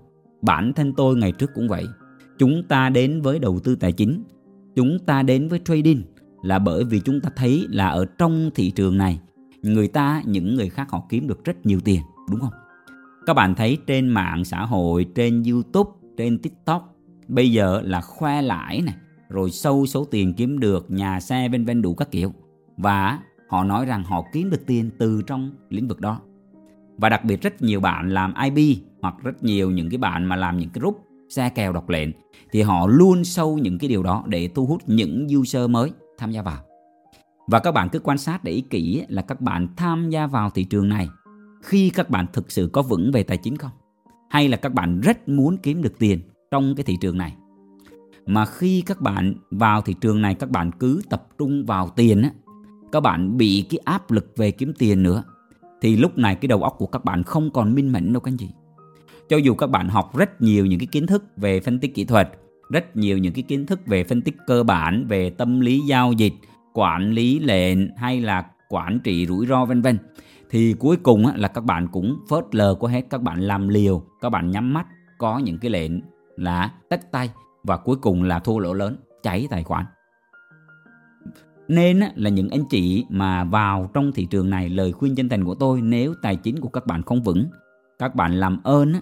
Bản 0.43 0.73
thân 0.73 0.93
tôi 0.97 1.17
ngày 1.17 1.33
trước 1.33 1.51
cũng 1.55 1.69
vậy 1.69 1.87
chúng 2.39 2.63
ta 2.69 2.89
đến 2.89 3.23
với 3.23 3.39
đầu 3.39 3.61
tư 3.65 3.77
tài 3.77 3.93
chính 3.93 4.23
chúng 4.75 4.99
ta 5.07 5.23
đến 5.23 5.49
với 5.49 5.61
trading 5.65 6.03
là 6.43 6.59
bởi 6.59 6.85
vì 6.85 7.01
chúng 7.01 7.21
ta 7.21 7.31
thấy 7.37 7.67
là 7.71 7.89
ở 7.89 8.07
trong 8.19 8.51
thị 8.55 8.71
trường 8.71 8.99
này 8.99 9.21
người 9.63 9.89
ta 9.89 10.23
những 10.27 10.55
người 10.55 10.69
khác 10.69 10.91
họ 10.91 11.03
kiếm 11.09 11.29
được 11.29 11.45
rất 11.45 11.67
nhiều 11.67 11.81
tiền 11.81 12.01
đúng 12.31 12.41
không 12.41 12.53
các 13.27 13.35
bạn 13.35 13.55
thấy 13.55 13.79
trên 13.87 14.09
mạng 14.09 14.45
xã 14.45 14.65
hội 14.65 15.07
trên 15.15 15.43
youtube 15.43 15.91
trên 16.17 16.39
tiktok 16.39 16.95
Bây 17.29 17.53
giờ 17.53 17.81
là 17.85 18.01
khoe 18.01 18.43
lãi 18.43 18.83
này, 18.83 18.95
rồi 19.29 19.51
sâu 19.51 19.87
số 19.87 20.05
tiền 20.05 20.35
kiếm 20.35 20.59
được, 20.59 20.91
nhà 20.91 21.21
xe 21.21 21.49
vân 21.49 21.65
vân 21.65 21.83
đủ 21.83 21.95
các 21.95 22.11
kiểu. 22.11 22.33
Và 22.77 23.19
họ 23.49 23.65
nói 23.65 23.87
rằng 23.87 24.05
họ 24.05 24.25
kiếm 24.33 24.51
được 24.51 24.67
tiền 24.67 24.91
từ 24.99 25.23
trong 25.27 25.51
lĩnh 25.71 25.89
vực 25.89 26.01
đó. 26.01 26.21
và 26.99 27.09
đặc 27.09 27.25
biệt 27.25 27.43
rất 27.43 27.63
nhiều 27.63 27.81
bạn 27.81 28.11
làm 28.11 28.35
IB 28.45 28.79
hoặc 29.03 29.15
rất 29.23 29.45
nhiều 29.45 29.71
những 29.71 29.91
cái 29.91 29.99
bạn 29.99 30.25
mà 30.25 30.37
làm 30.37 30.59
những 30.59 30.71
cái 30.71 30.81
group 30.81 31.04
ra 31.29 31.49
kèo 31.49 31.73
độc 31.73 31.89
lệnh 31.89 32.11
thì 32.53 32.63
họ 32.63 32.87
luôn 32.87 33.25
sâu 33.25 33.59
những 33.59 33.79
cái 33.79 33.89
điều 33.89 34.03
đó 34.03 34.25
để 34.27 34.49
thu 34.55 34.67
hút 34.67 34.83
những 34.87 35.27
user 35.41 35.71
mới 35.71 35.91
tham 36.19 36.31
gia 36.31 36.43
vào. 36.43 36.63
Và 37.47 37.59
các 37.59 37.73
bạn 37.73 37.89
cứ 37.89 37.99
quan 37.99 38.19
sát 38.19 38.45
để 38.45 38.53
ý 38.53 38.61
kỹ 38.61 39.05
là 39.09 39.23
các 39.23 39.41
bạn 39.41 39.69
tham 39.77 40.11
gia 40.11 40.27
vào 40.27 40.51
thị 40.51 40.65
trường 40.65 40.89
này 40.89 41.09
khi 41.63 41.91
các 41.91 42.11
bạn 42.11 42.27
thực 42.33 42.53
sự 42.53 42.71
có 42.73 42.83
vững 42.83 43.11
về 43.13 43.23
tài 43.23 43.37
chính 43.37 43.57
không? 43.57 43.71
Hay 44.31 44.49
là 44.49 44.57
các 44.57 44.75
bạn 44.75 45.01
rất 45.01 45.29
muốn 45.29 45.57
kiếm 45.57 45.83
được 45.83 45.99
tiền 45.99 46.21
trong 46.51 46.75
cái 46.77 46.85
thị 46.85 46.97
trường 47.01 47.19
này? 47.19 47.37
Mà 48.27 48.47
khi 48.47 48.83
các 48.87 49.01
bạn 49.01 49.35
vào 49.51 49.83
thị 49.83 49.95
trường 50.01 50.23
này 50.23 50.35
các 50.35 50.51
bạn 50.51 50.71
cứ 50.79 51.03
tập 51.11 51.27
trung 51.39 51.65
vào 51.67 51.89
tiền 51.89 52.23
á, 52.23 52.31
các 52.93 53.01
bạn 53.01 53.37
bị 53.37 53.67
cái 53.71 53.79
áp 53.85 54.11
lực 54.11 54.33
về 54.37 54.51
kiếm 54.51 54.73
tiền 54.79 55.03
nữa 55.03 55.23
thì 55.81 55.97
lúc 55.97 56.19
này 56.19 56.35
cái 56.35 56.49
đầu 56.49 56.63
óc 56.63 56.75
của 56.79 56.87
các 56.87 57.05
bạn 57.05 57.23
không 57.23 57.51
còn 57.51 57.75
minh 57.75 57.93
mẫn 57.93 58.13
đâu 58.13 58.21
các 58.21 58.31
anh 58.31 58.37
chị. 58.37 58.49
Cho 59.29 59.37
dù 59.37 59.55
các 59.55 59.67
bạn 59.67 59.89
học 59.89 60.17
rất 60.17 60.43
nhiều 60.43 60.67
những 60.67 60.79
cái 60.79 60.87
kiến 60.87 61.07
thức 61.07 61.25
về 61.37 61.61
phân 61.61 61.79
tích 61.79 61.95
kỹ 61.95 62.05
thuật, 62.05 62.31
rất 62.71 62.97
nhiều 62.97 63.19
những 63.19 63.33
cái 63.33 63.43
kiến 63.43 63.67
thức 63.67 63.87
về 63.87 64.05
phân 64.05 64.23
tích 64.23 64.37
cơ 64.47 64.63
bản 64.63 65.05
về 65.09 65.31
tâm 65.31 65.61
lý 65.61 65.81
giao 65.81 66.13
dịch, 66.13 66.33
quản 66.73 67.11
lý 67.11 67.39
lệnh 67.39 67.97
hay 67.97 68.21
là 68.21 68.47
quản 68.69 69.01
trị 69.05 69.27
rủi 69.27 69.47
ro 69.47 69.65
vân 69.65 69.83
vân 69.83 69.99
thì 70.51 70.75
cuối 70.79 70.97
cùng 70.97 71.27
là 71.37 71.49
các 71.49 71.65
bạn 71.65 71.89
cũng 71.93 72.19
phớt 72.29 72.45
lờ 72.53 72.75
qua 72.81 72.91
hết 72.91 73.03
các 73.11 73.23
bạn 73.23 73.41
làm 73.41 73.69
liều 73.69 74.03
các 74.21 74.31
bạn 74.31 74.51
nhắm 74.51 74.75
mắt 74.75 74.87
có 75.19 75.39
những 75.39 75.59
cái 75.59 75.71
lệnh 75.71 75.93
là 76.37 76.73
tất 76.89 77.13
tay 77.13 77.31
và 77.63 77.77
cuối 77.77 77.97
cùng 77.97 78.23
là 78.23 78.39
thua 78.39 78.59
lỗ 78.59 78.75
lớn 78.75 78.97
cháy 79.23 79.47
tài 79.51 79.63
khoản. 79.63 79.85
Nên 81.69 82.01
là 82.15 82.31
những 82.31 82.49
anh 82.49 82.65
chị 82.71 83.05
mà 83.09 83.45
vào 83.45 83.91
trong 83.95 84.13
thị 84.13 84.25
trường 84.25 84.51
này 84.51 84.69
lời 84.69 84.93
khuyên 84.93 85.15
chân 85.15 85.29
thành 85.29 85.45
của 85.45 85.55
tôi 85.55 85.81
nếu 85.83 86.15
tài 86.23 86.37
chính 86.37 86.61
của 86.61 86.69
các 86.69 86.87
bạn 86.87 87.03
không 87.03 87.23
vững 87.23 87.47
các 87.99 88.15
bạn 88.15 88.35
làm 88.35 88.61
ơn 88.63 88.93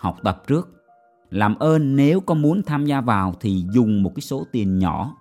học 0.00 0.16
tập 0.22 0.42
trước. 0.46 0.68
Làm 1.30 1.54
ơn 1.58 1.96
nếu 1.96 2.20
có 2.20 2.34
muốn 2.34 2.62
tham 2.62 2.86
gia 2.86 3.00
vào 3.00 3.34
thì 3.40 3.64
dùng 3.70 4.02
một 4.02 4.12
cái 4.14 4.20
số 4.20 4.46
tiền 4.52 4.78
nhỏ. 4.78 5.16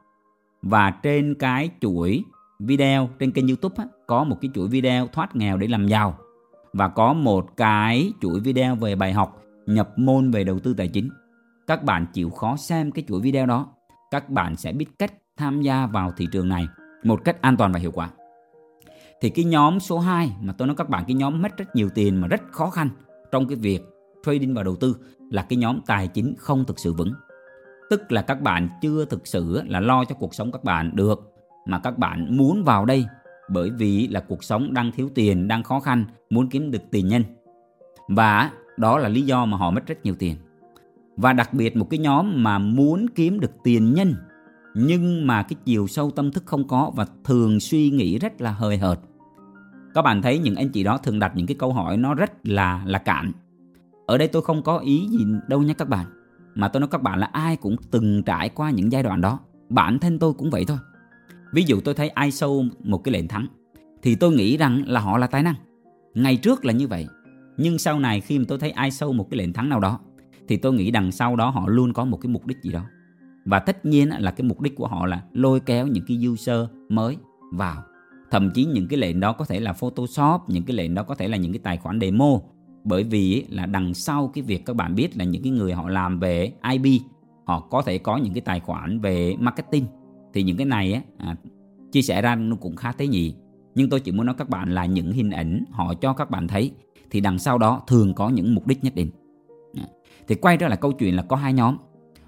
Và 0.62 0.92
trên 0.92 1.36
cái 1.40 1.70
chuỗi 1.82 2.24
video 2.60 3.10
trên 3.20 3.32
kênh 3.32 3.48
youtube 3.48 3.76
á, 3.78 3.86
có 4.08 4.24
một 4.24 4.38
cái 4.42 4.52
chuỗi 4.54 4.68
video 4.68 5.08
thoát 5.08 5.36
nghèo 5.36 5.58
để 5.58 5.68
làm 5.68 5.88
giàu. 5.88 6.18
Và 6.74 6.88
có 6.88 7.14
một 7.14 7.58
cái 7.58 8.14
chuỗi 8.22 8.40
video 8.40 8.76
về 8.76 8.96
bài 8.96 9.14
học 9.14 9.44
nhập 9.66 10.00
môn 10.00 10.32
về 10.32 10.44
đầu 10.44 10.60
tư 10.60 10.74
tài 10.74 10.88
chính. 10.88 11.10
Các 11.68 11.84
bạn 11.84 12.06
chịu 12.14 12.30
khó 12.30 12.58
xem 12.58 12.92
cái 12.92 13.06
chuỗi 13.08 13.22
video 13.22 13.46
đó. 13.46 13.68
Các 14.12 14.30
bạn 14.30 14.56
sẽ 14.56 14.72
biết 14.74 15.00
cách 15.00 15.14
tham 15.38 15.62
gia 15.62 15.86
vào 15.86 16.12
thị 16.18 16.28
trường 16.32 16.50
này 16.50 16.68
một 17.04 17.22
cách 17.26 17.42
an 17.42 17.58
toàn 17.58 17.72
và 17.72 17.80
hiệu 17.80 17.92
quả. 17.92 18.10
Thì 19.22 19.30
cái 19.30 19.46
nhóm 19.46 19.80
số 19.80 20.00
2 20.00 20.32
mà 20.42 20.54
tôi 20.54 20.68
nói 20.68 20.76
các 20.76 20.90
bạn 20.90 21.04
cái 21.08 21.16
nhóm 21.16 21.42
mất 21.42 21.58
rất 21.58 21.76
nhiều 21.76 21.90
tiền 21.96 22.22
mà 22.22 22.28
rất 22.28 22.42
khó 22.52 22.70
khăn 22.70 22.90
trong 23.32 23.48
cái 23.48 23.58
việc 23.58 23.82
trading 24.26 24.54
và 24.54 24.64
đầu 24.64 24.76
tư 24.76 24.96
là 25.32 25.42
cái 25.42 25.58
nhóm 25.58 25.80
tài 25.86 26.08
chính 26.08 26.36
không 26.38 26.66
thực 26.66 26.80
sự 26.80 26.94
vững 26.94 27.14
tức 27.90 28.12
là 28.12 28.22
các 28.22 28.42
bạn 28.42 28.70
chưa 28.82 29.06
thực 29.06 29.28
sự 29.28 29.62
là 29.68 29.80
lo 29.80 30.06
cho 30.06 30.16
cuộc 30.16 30.36
sống 30.36 30.52
các 30.52 30.64
bạn 30.64 30.96
được 30.96 31.34
mà 31.66 31.80
các 31.80 31.98
bạn 31.98 32.38
muốn 32.38 32.64
vào 32.64 32.86
đây 32.86 33.06
bởi 33.50 33.70
vì 33.70 34.08
là 34.08 34.20
cuộc 34.20 34.44
sống 34.44 34.74
đang 34.74 34.92
thiếu 34.92 35.10
tiền, 35.16 35.48
đang 35.48 35.64
khó 35.64 35.80
khăn, 35.80 36.06
muốn 36.30 36.50
kiếm 36.50 36.72
được 36.72 36.82
tiền 36.92 37.08
nhân. 37.08 37.24
Và 38.08 38.52
đó 38.78 38.98
là 38.98 39.10
lý 39.10 39.22
do 39.22 39.46
mà 39.46 39.58
họ 39.58 39.72
mất 39.72 39.88
rất 39.88 40.06
nhiều 40.06 40.16
tiền. 40.20 40.36
Và 41.18 41.34
đặc 41.34 41.54
biệt 41.54 41.76
một 41.76 41.88
cái 41.90 42.00
nhóm 42.00 42.44
mà 42.44 42.60
muốn 42.60 43.06
kiếm 43.16 43.40
được 43.40 43.52
tiền 43.64 43.94
nhân 43.94 44.16
nhưng 44.76 45.28
mà 45.28 45.44
cái 45.44 45.56
chiều 45.66 45.88
sâu 45.88 46.12
tâm 46.12 46.32
thức 46.32 46.44
không 46.46 46.68
có 46.68 46.92
và 46.96 47.06
thường 47.24 47.60
suy 47.60 47.90
nghĩ 47.90 48.20
rất 48.20 48.42
là 48.42 48.52
hời 48.52 48.78
hợt. 48.78 49.00
Các 49.94 50.02
bạn 50.02 50.22
thấy 50.22 50.40
những 50.40 50.56
anh 50.56 50.70
chị 50.70 50.84
đó 50.84 50.98
thường 50.98 51.20
đặt 51.20 51.32
những 51.36 51.48
cái 51.48 51.56
câu 51.60 51.74
hỏi 51.74 51.98
nó 51.98 52.14
rất 52.14 52.32
là 52.44 52.84
là 52.86 53.00
cạn. 53.00 53.32
Ở 54.10 54.18
đây 54.18 54.28
tôi 54.28 54.42
không 54.42 54.64
có 54.64 54.78
ý 54.78 55.08
gì 55.08 55.26
đâu 55.48 55.62
nha 55.62 55.74
các 55.74 55.90
bạn. 55.90 56.06
Mà 56.56 56.68
tôi 56.68 56.80
nói 56.80 56.88
các 56.92 57.02
bạn 57.02 57.20
là 57.20 57.30
ai 57.34 57.56
cũng 57.56 57.76
từng 57.92 58.24
trải 58.24 58.50
qua 58.50 58.70
những 58.70 58.92
giai 58.92 59.04
đoạn 59.04 59.22
đó. 59.22 59.40
Bản 59.70 60.00
thân 60.00 60.20
tôi 60.20 60.34
cũng 60.34 60.50
vậy 60.50 60.66
thôi. 60.68 60.78
Ví 61.54 61.64
dụ 61.64 61.80
tôi 61.80 61.94
thấy 61.94 62.10
ai 62.10 62.32
sâu 62.32 62.66
một 62.84 63.04
cái 63.04 63.14
lệnh 63.14 63.28
thắng 63.28 63.48
thì 64.02 64.16
tôi 64.16 64.32
nghĩ 64.32 64.58
rằng 64.58 64.84
là 64.88 65.00
họ 65.00 65.18
là 65.18 65.28
tài 65.28 65.44
năng. 65.44 65.56
Ngày 66.14 66.38
trước 66.38 66.66
là 66.66 66.74
như 66.74 66.88
vậy. 66.88 67.08
Nhưng 67.58 67.78
sau 67.78 68.00
này 68.00 68.22
khi 68.22 68.40
mà 68.40 68.46
tôi 68.48 68.60
thấy 68.60 68.72
ai 68.72 68.92
sâu 68.92 69.14
một 69.14 69.28
cái 69.32 69.38
lệnh 69.38 69.54
thắng 69.54 69.70
nào 69.70 69.80
đó 69.80 70.00
thì 70.48 70.58
tôi 70.58 70.74
nghĩ 70.74 70.92
đằng 70.92 71.12
sau 71.12 71.36
đó 71.36 71.50
họ 71.50 71.68
luôn 71.68 71.94
có 71.94 72.06
một 72.06 72.18
cái 72.22 72.30
mục 72.30 72.48
đích 72.48 72.58
gì 72.64 72.72
đó. 72.72 72.86
Và 73.46 73.60
tất 73.60 73.86
nhiên 73.86 74.10
là 74.10 74.32
cái 74.32 74.48
mục 74.48 74.62
đích 74.62 74.76
của 74.76 74.88
họ 74.88 75.06
là 75.06 75.24
lôi 75.34 75.60
kéo 75.60 75.88
những 75.88 76.06
cái 76.08 76.28
user 76.28 76.60
mới 76.90 77.18
vào. 77.54 77.84
Thậm 78.32 78.52
chí 78.52 78.66
những 78.66 78.88
cái 78.88 79.00
lệnh 79.00 79.20
đó 79.20 79.34
có 79.34 79.46
thể 79.46 79.60
là 79.60 79.74
Photoshop, 79.74 80.42
những 80.48 80.64
cái 80.64 80.76
lệnh 80.76 80.96
đó 80.96 81.04
có 81.04 81.16
thể 81.16 81.28
là 81.28 81.38
những 81.38 81.52
cái 81.52 81.60
tài 81.64 81.78
khoản 81.78 82.00
demo. 82.02 82.40
Bởi 82.84 83.04
vì 83.04 83.46
là 83.50 83.66
đằng 83.66 83.94
sau 83.94 84.28
cái 84.28 84.42
việc 84.42 84.66
các 84.66 84.76
bạn 84.76 84.96
biết 84.96 85.18
là 85.18 85.26
những 85.26 85.44
cái 85.44 85.52
người 85.52 85.74
họ 85.74 85.90
làm 85.90 86.20
về 86.20 86.54
IB, 86.72 86.86
họ 87.46 87.60
có 87.60 87.82
thể 87.82 87.98
có 87.98 88.18
những 88.18 88.34
cái 88.34 88.42
tài 88.42 88.60
khoản 88.60 89.00
về 89.00 89.36
marketing. 89.40 89.86
Thì 90.34 90.44
những 90.44 90.58
cái 90.58 90.66
này 90.66 90.94
á, 90.94 91.02
à, 91.18 91.36
chia 91.92 92.02
sẻ 92.02 92.22
ra 92.22 92.36
nó 92.36 92.56
cũng 92.56 92.76
khá 92.76 92.92
tế 92.92 93.08
nhị. 93.08 93.36
Nhưng 93.76 93.90
tôi 93.90 94.00
chỉ 94.00 94.12
muốn 94.12 94.26
nói 94.26 94.36
các 94.38 94.50
bạn 94.50 94.70
là 94.70 94.86
những 94.86 95.12
hình 95.12 95.30
ảnh 95.30 95.64
họ 95.72 95.94
cho 95.94 96.14
các 96.14 96.30
bạn 96.30 96.48
thấy 96.48 96.72
thì 97.12 97.22
đằng 97.22 97.40
sau 97.40 97.58
đó 97.58 97.82
thường 97.88 98.14
có 98.14 98.30
những 98.30 98.56
mục 98.56 98.68
đích 98.68 98.84
nhất 98.84 98.96
định. 98.96 99.12
Thì 100.28 100.36
quay 100.36 100.58
trở 100.58 100.68
lại 100.68 100.78
câu 100.82 100.92
chuyện 100.92 101.16
là 101.16 101.22
có 101.22 101.36
hai 101.36 101.54
nhóm. 101.54 101.78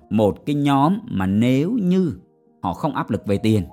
Một 0.10 0.46
cái 0.46 0.56
nhóm 0.56 1.00
mà 1.06 1.28
nếu 1.28 1.72
như 1.72 2.20
họ 2.62 2.74
không 2.74 2.96
áp 2.96 3.12
lực 3.12 3.26
về 3.26 3.38
tiền 3.38 3.64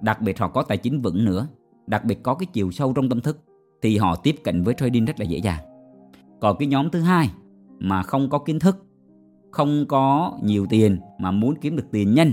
đặc 0.00 0.22
biệt 0.22 0.38
họ 0.38 0.48
có 0.48 0.62
tài 0.62 0.78
chính 0.78 1.00
vững 1.00 1.24
nữa 1.24 1.48
đặc 1.86 2.04
biệt 2.04 2.22
có 2.22 2.34
cái 2.34 2.46
chiều 2.52 2.70
sâu 2.70 2.92
trong 2.92 3.08
tâm 3.08 3.20
thức 3.20 3.38
thì 3.82 3.98
họ 3.98 4.16
tiếp 4.16 4.34
cận 4.44 4.62
với 4.62 4.74
trading 4.74 5.04
rất 5.04 5.20
là 5.20 5.24
dễ 5.24 5.38
dàng 5.38 5.75
còn 6.40 6.56
cái 6.58 6.68
nhóm 6.68 6.90
thứ 6.90 7.00
hai 7.00 7.30
mà 7.78 8.02
không 8.02 8.30
có 8.30 8.38
kiến 8.38 8.58
thức 8.58 8.86
không 9.50 9.86
có 9.88 10.38
nhiều 10.42 10.66
tiền 10.70 11.00
mà 11.18 11.30
muốn 11.30 11.54
kiếm 11.60 11.76
được 11.76 11.86
tiền 11.92 12.14
nhanh 12.14 12.32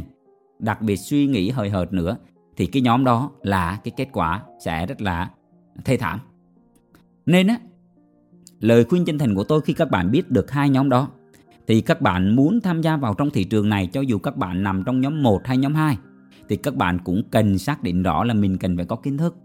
đặc 0.59 0.81
biệt 0.81 0.95
suy 0.95 1.27
nghĩ 1.27 1.49
hời 1.49 1.69
hợt 1.69 1.93
nữa 1.93 2.17
thì 2.57 2.65
cái 2.65 2.81
nhóm 2.81 3.03
đó 3.03 3.31
là 3.41 3.79
cái 3.83 3.91
kết 3.97 4.07
quả 4.11 4.43
sẽ 4.59 4.85
rất 4.85 5.01
là 5.01 5.29
thê 5.85 5.97
thảm. 5.97 6.19
Nên 7.25 7.47
á, 7.47 7.57
lời 8.59 8.83
khuyên 8.83 9.05
chân 9.05 9.17
thành 9.17 9.35
của 9.35 9.43
tôi 9.43 9.61
khi 9.61 9.73
các 9.73 9.91
bạn 9.91 10.11
biết 10.11 10.31
được 10.31 10.51
hai 10.51 10.69
nhóm 10.69 10.89
đó 10.89 11.09
thì 11.67 11.81
các 11.81 12.01
bạn 12.01 12.35
muốn 12.35 12.61
tham 12.61 12.81
gia 12.81 12.97
vào 12.97 13.13
trong 13.13 13.29
thị 13.29 13.43
trường 13.43 13.69
này 13.69 13.87
cho 13.87 14.01
dù 14.01 14.17
các 14.17 14.37
bạn 14.37 14.63
nằm 14.63 14.83
trong 14.85 15.01
nhóm 15.01 15.23
1 15.23 15.41
hay 15.45 15.57
nhóm 15.57 15.73
2 15.73 15.97
thì 16.49 16.55
các 16.55 16.75
bạn 16.75 16.99
cũng 17.03 17.23
cần 17.31 17.57
xác 17.57 17.83
định 17.83 18.03
rõ 18.03 18.23
là 18.23 18.33
mình 18.33 18.57
cần 18.57 18.77
phải 18.77 18.85
có 18.85 18.95
kiến 18.95 19.17
thức. 19.17 19.35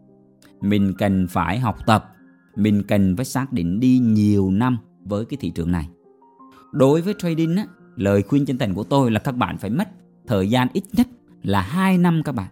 Mình 0.60 0.94
cần 0.98 1.26
phải 1.30 1.58
học 1.58 1.86
tập, 1.86 2.14
mình 2.58 2.82
cần 2.82 3.16
phải 3.16 3.24
xác 3.24 3.52
định 3.52 3.80
đi 3.80 3.98
nhiều 3.98 4.50
năm 4.50 4.78
với 5.04 5.24
cái 5.24 5.38
thị 5.40 5.50
trường 5.50 5.72
này. 5.72 5.88
Đối 6.72 7.00
với 7.00 7.14
trading 7.18 7.56
á, 7.56 7.66
lời 7.96 8.22
khuyên 8.22 8.46
chân 8.46 8.58
thành 8.58 8.74
của 8.74 8.84
tôi 8.84 9.10
là 9.10 9.20
các 9.20 9.36
bạn 9.36 9.58
phải 9.58 9.70
mất 9.70 9.88
thời 10.26 10.50
gian 10.50 10.68
ít 10.72 10.84
nhất 10.92 11.06
là 11.42 11.60
2 11.60 11.98
năm 11.98 12.22
các 12.24 12.32
bạn. 12.32 12.48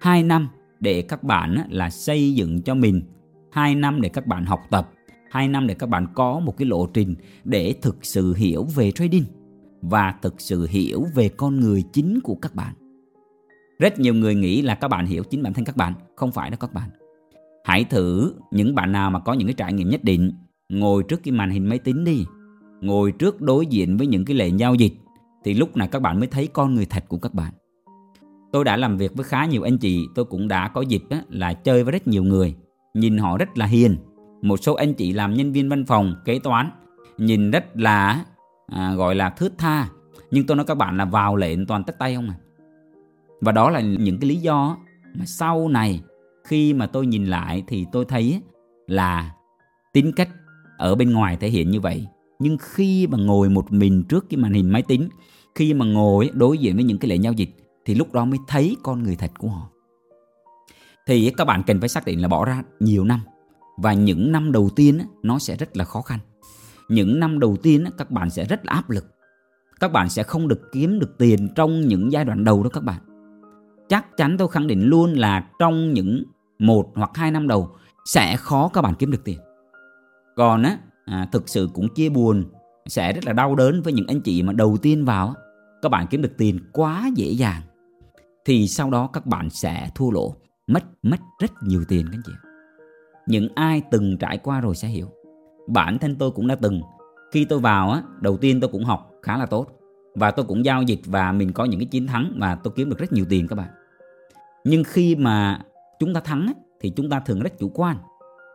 2 0.00 0.22
năm 0.22 0.48
để 0.80 1.02
các 1.02 1.22
bạn 1.22 1.56
là 1.70 1.90
xây 1.90 2.34
dựng 2.34 2.62
cho 2.62 2.74
mình, 2.74 3.02
2 3.50 3.74
năm 3.74 4.00
để 4.00 4.08
các 4.08 4.26
bạn 4.26 4.46
học 4.46 4.60
tập, 4.70 4.90
2 5.30 5.48
năm 5.48 5.66
để 5.66 5.74
các 5.74 5.88
bạn 5.88 6.06
có 6.14 6.40
một 6.40 6.56
cái 6.56 6.66
lộ 6.66 6.86
trình 6.86 7.14
để 7.44 7.74
thực 7.82 8.04
sự 8.04 8.34
hiểu 8.34 8.64
về 8.74 8.90
trading 8.90 9.24
và 9.82 10.14
thực 10.22 10.40
sự 10.40 10.66
hiểu 10.70 11.06
về 11.14 11.28
con 11.28 11.60
người 11.60 11.82
chính 11.92 12.20
của 12.20 12.34
các 12.34 12.54
bạn. 12.54 12.74
Rất 13.78 13.98
nhiều 13.98 14.14
người 14.14 14.34
nghĩ 14.34 14.62
là 14.62 14.74
các 14.74 14.88
bạn 14.88 15.06
hiểu 15.06 15.24
chính 15.24 15.42
bản 15.42 15.54
thân 15.54 15.64
các 15.64 15.76
bạn, 15.76 15.94
không 16.16 16.32
phải 16.32 16.50
đó 16.50 16.56
các 16.60 16.72
bạn. 16.72 16.90
Hãy 17.66 17.84
thử 17.84 18.34
những 18.50 18.74
bạn 18.74 18.92
nào 18.92 19.10
mà 19.10 19.18
có 19.18 19.32
những 19.32 19.48
cái 19.48 19.54
trải 19.54 19.72
nghiệm 19.72 19.88
nhất 19.88 20.04
định, 20.04 20.32
ngồi 20.68 21.02
trước 21.02 21.22
cái 21.22 21.32
màn 21.32 21.50
hình 21.50 21.68
máy 21.68 21.78
tính 21.78 22.04
đi, 22.04 22.24
ngồi 22.80 23.12
trước 23.12 23.40
đối 23.40 23.66
diện 23.66 23.96
với 23.96 24.06
những 24.06 24.24
cái 24.24 24.36
lệnh 24.36 24.58
giao 24.58 24.74
dịch 24.74 24.92
thì 25.44 25.54
lúc 25.54 25.76
này 25.76 25.88
các 25.88 26.02
bạn 26.02 26.18
mới 26.18 26.26
thấy 26.26 26.46
con 26.46 26.74
người 26.74 26.86
thật 26.86 27.04
của 27.08 27.18
các 27.18 27.34
bạn. 27.34 27.52
Tôi 28.52 28.64
đã 28.64 28.76
làm 28.76 28.96
việc 28.96 29.16
với 29.16 29.24
khá 29.24 29.46
nhiều 29.46 29.62
anh 29.62 29.78
chị, 29.78 30.06
tôi 30.14 30.24
cũng 30.24 30.48
đã 30.48 30.68
có 30.68 30.80
dịp 30.80 31.02
á, 31.10 31.22
là 31.28 31.52
chơi 31.52 31.84
với 31.84 31.92
rất 31.92 32.08
nhiều 32.08 32.22
người, 32.22 32.54
nhìn 32.94 33.18
họ 33.18 33.38
rất 33.38 33.58
là 33.58 33.66
hiền. 33.66 33.96
Một 34.42 34.56
số 34.56 34.74
anh 34.74 34.94
chị 34.94 35.12
làm 35.12 35.34
nhân 35.34 35.52
viên 35.52 35.68
văn 35.68 35.84
phòng, 35.84 36.14
kế 36.24 36.38
toán, 36.38 36.70
nhìn 37.18 37.50
rất 37.50 37.64
là 37.76 38.24
à, 38.66 38.94
gọi 38.94 39.14
là 39.14 39.30
thướt 39.30 39.58
tha. 39.58 39.88
Nhưng 40.30 40.46
tôi 40.46 40.56
nói 40.56 40.66
các 40.66 40.74
bạn 40.74 40.96
là 40.96 41.04
vào 41.04 41.36
lệnh 41.36 41.66
toàn 41.66 41.84
tất 41.84 41.98
tay 41.98 42.14
không 42.14 42.28
à. 42.28 42.36
Và 43.40 43.52
đó 43.52 43.70
là 43.70 43.80
những 43.80 44.18
cái 44.18 44.28
lý 44.28 44.36
do 44.36 44.76
mà 45.14 45.24
sau 45.24 45.68
này 45.68 46.02
khi 46.46 46.74
mà 46.74 46.86
tôi 46.86 47.06
nhìn 47.06 47.26
lại 47.26 47.64
thì 47.66 47.86
tôi 47.92 48.04
thấy 48.04 48.40
là 48.86 49.34
tính 49.92 50.12
cách 50.16 50.28
ở 50.78 50.94
bên 50.94 51.12
ngoài 51.12 51.36
thể 51.36 51.48
hiện 51.48 51.70
như 51.70 51.80
vậy. 51.80 52.06
Nhưng 52.38 52.56
khi 52.60 53.06
mà 53.06 53.18
ngồi 53.18 53.50
một 53.50 53.72
mình 53.72 54.04
trước 54.08 54.26
cái 54.30 54.38
màn 54.38 54.52
hình 54.52 54.72
máy 54.72 54.82
tính, 54.82 55.08
khi 55.54 55.74
mà 55.74 55.86
ngồi 55.86 56.30
đối 56.34 56.58
diện 56.58 56.74
với 56.74 56.84
những 56.84 56.98
cái 56.98 57.08
lệnh 57.08 57.22
giao 57.22 57.32
dịch 57.32 57.50
thì 57.84 57.94
lúc 57.94 58.12
đó 58.12 58.24
mới 58.24 58.38
thấy 58.48 58.76
con 58.82 59.02
người 59.02 59.16
thật 59.16 59.30
của 59.38 59.48
họ. 59.48 59.68
Thì 61.06 61.32
các 61.36 61.44
bạn 61.44 61.62
cần 61.66 61.80
phải 61.80 61.88
xác 61.88 62.04
định 62.04 62.22
là 62.22 62.28
bỏ 62.28 62.44
ra 62.44 62.62
nhiều 62.80 63.04
năm. 63.04 63.20
Và 63.76 63.92
những 63.92 64.32
năm 64.32 64.52
đầu 64.52 64.70
tiên 64.76 64.98
nó 65.22 65.38
sẽ 65.38 65.56
rất 65.56 65.76
là 65.76 65.84
khó 65.84 66.00
khăn. 66.00 66.18
Những 66.88 67.20
năm 67.20 67.38
đầu 67.38 67.56
tiên 67.62 67.84
các 67.98 68.10
bạn 68.10 68.30
sẽ 68.30 68.44
rất 68.44 68.66
là 68.66 68.72
áp 68.72 68.90
lực. 68.90 69.04
Các 69.80 69.92
bạn 69.92 70.08
sẽ 70.08 70.22
không 70.22 70.48
được 70.48 70.60
kiếm 70.72 70.98
được 70.98 71.18
tiền 71.18 71.48
trong 71.54 71.80
những 71.80 72.12
giai 72.12 72.24
đoạn 72.24 72.44
đầu 72.44 72.62
đó 72.62 72.70
các 72.72 72.84
bạn. 72.84 73.00
Chắc 73.88 74.16
chắn 74.16 74.36
tôi 74.38 74.48
khẳng 74.48 74.66
định 74.66 74.82
luôn 74.82 75.12
là 75.12 75.48
trong 75.58 75.92
những 75.92 76.22
một 76.58 76.92
hoặc 76.94 77.10
hai 77.14 77.30
năm 77.30 77.48
đầu 77.48 77.76
sẽ 78.04 78.36
khó 78.36 78.70
các 78.72 78.82
bạn 78.82 78.94
kiếm 78.94 79.10
được 79.10 79.24
tiền. 79.24 79.38
Còn 80.36 80.62
á 80.62 80.78
à, 81.04 81.28
thực 81.32 81.48
sự 81.48 81.68
cũng 81.74 81.94
chia 81.94 82.08
buồn 82.08 82.44
sẽ 82.86 83.12
rất 83.12 83.24
là 83.24 83.32
đau 83.32 83.54
đớn 83.54 83.82
với 83.82 83.92
những 83.92 84.06
anh 84.06 84.20
chị 84.20 84.42
mà 84.42 84.52
đầu 84.52 84.76
tiên 84.82 85.04
vào 85.04 85.34
các 85.82 85.88
bạn 85.88 86.06
kiếm 86.10 86.22
được 86.22 86.32
tiền 86.38 86.60
quá 86.72 87.10
dễ 87.14 87.30
dàng 87.30 87.62
thì 88.44 88.68
sau 88.68 88.90
đó 88.90 89.10
các 89.12 89.26
bạn 89.26 89.50
sẽ 89.50 89.90
thua 89.94 90.10
lỗ 90.10 90.36
mất 90.66 90.84
mất 91.02 91.20
rất 91.40 91.52
nhiều 91.62 91.84
tiền 91.88 92.06
các 92.06 92.12
anh 92.16 92.22
chị 92.26 92.32
những 93.26 93.48
ai 93.54 93.82
từng 93.90 94.16
trải 94.16 94.38
qua 94.38 94.60
rồi 94.60 94.74
sẽ 94.74 94.88
hiểu. 94.88 95.06
Bản 95.68 95.98
thân 95.98 96.16
tôi 96.16 96.30
cũng 96.30 96.46
đã 96.46 96.54
từng. 96.54 96.80
Khi 97.32 97.44
tôi 97.44 97.58
vào 97.58 97.90
á 97.90 98.02
đầu 98.20 98.36
tiên 98.36 98.60
tôi 98.60 98.70
cũng 98.70 98.84
học 98.84 99.10
khá 99.22 99.36
là 99.36 99.46
tốt 99.46 99.66
và 100.14 100.30
tôi 100.30 100.46
cũng 100.46 100.64
giao 100.64 100.82
dịch 100.82 101.00
và 101.04 101.32
mình 101.32 101.52
có 101.52 101.64
những 101.64 101.80
cái 101.80 101.86
chiến 101.86 102.06
thắng 102.06 102.36
và 102.40 102.54
tôi 102.54 102.72
kiếm 102.76 102.90
được 102.90 102.98
rất 102.98 103.12
nhiều 103.12 103.24
tiền 103.28 103.48
các 103.48 103.56
bạn. 103.56 103.68
Nhưng 104.64 104.84
khi 104.84 105.16
mà 105.16 105.60
chúng 105.98 106.14
ta 106.14 106.20
thắng 106.20 106.52
thì 106.80 106.92
chúng 106.96 107.10
ta 107.10 107.20
thường 107.20 107.40
rất 107.40 107.58
chủ 107.58 107.70
quan. 107.74 107.96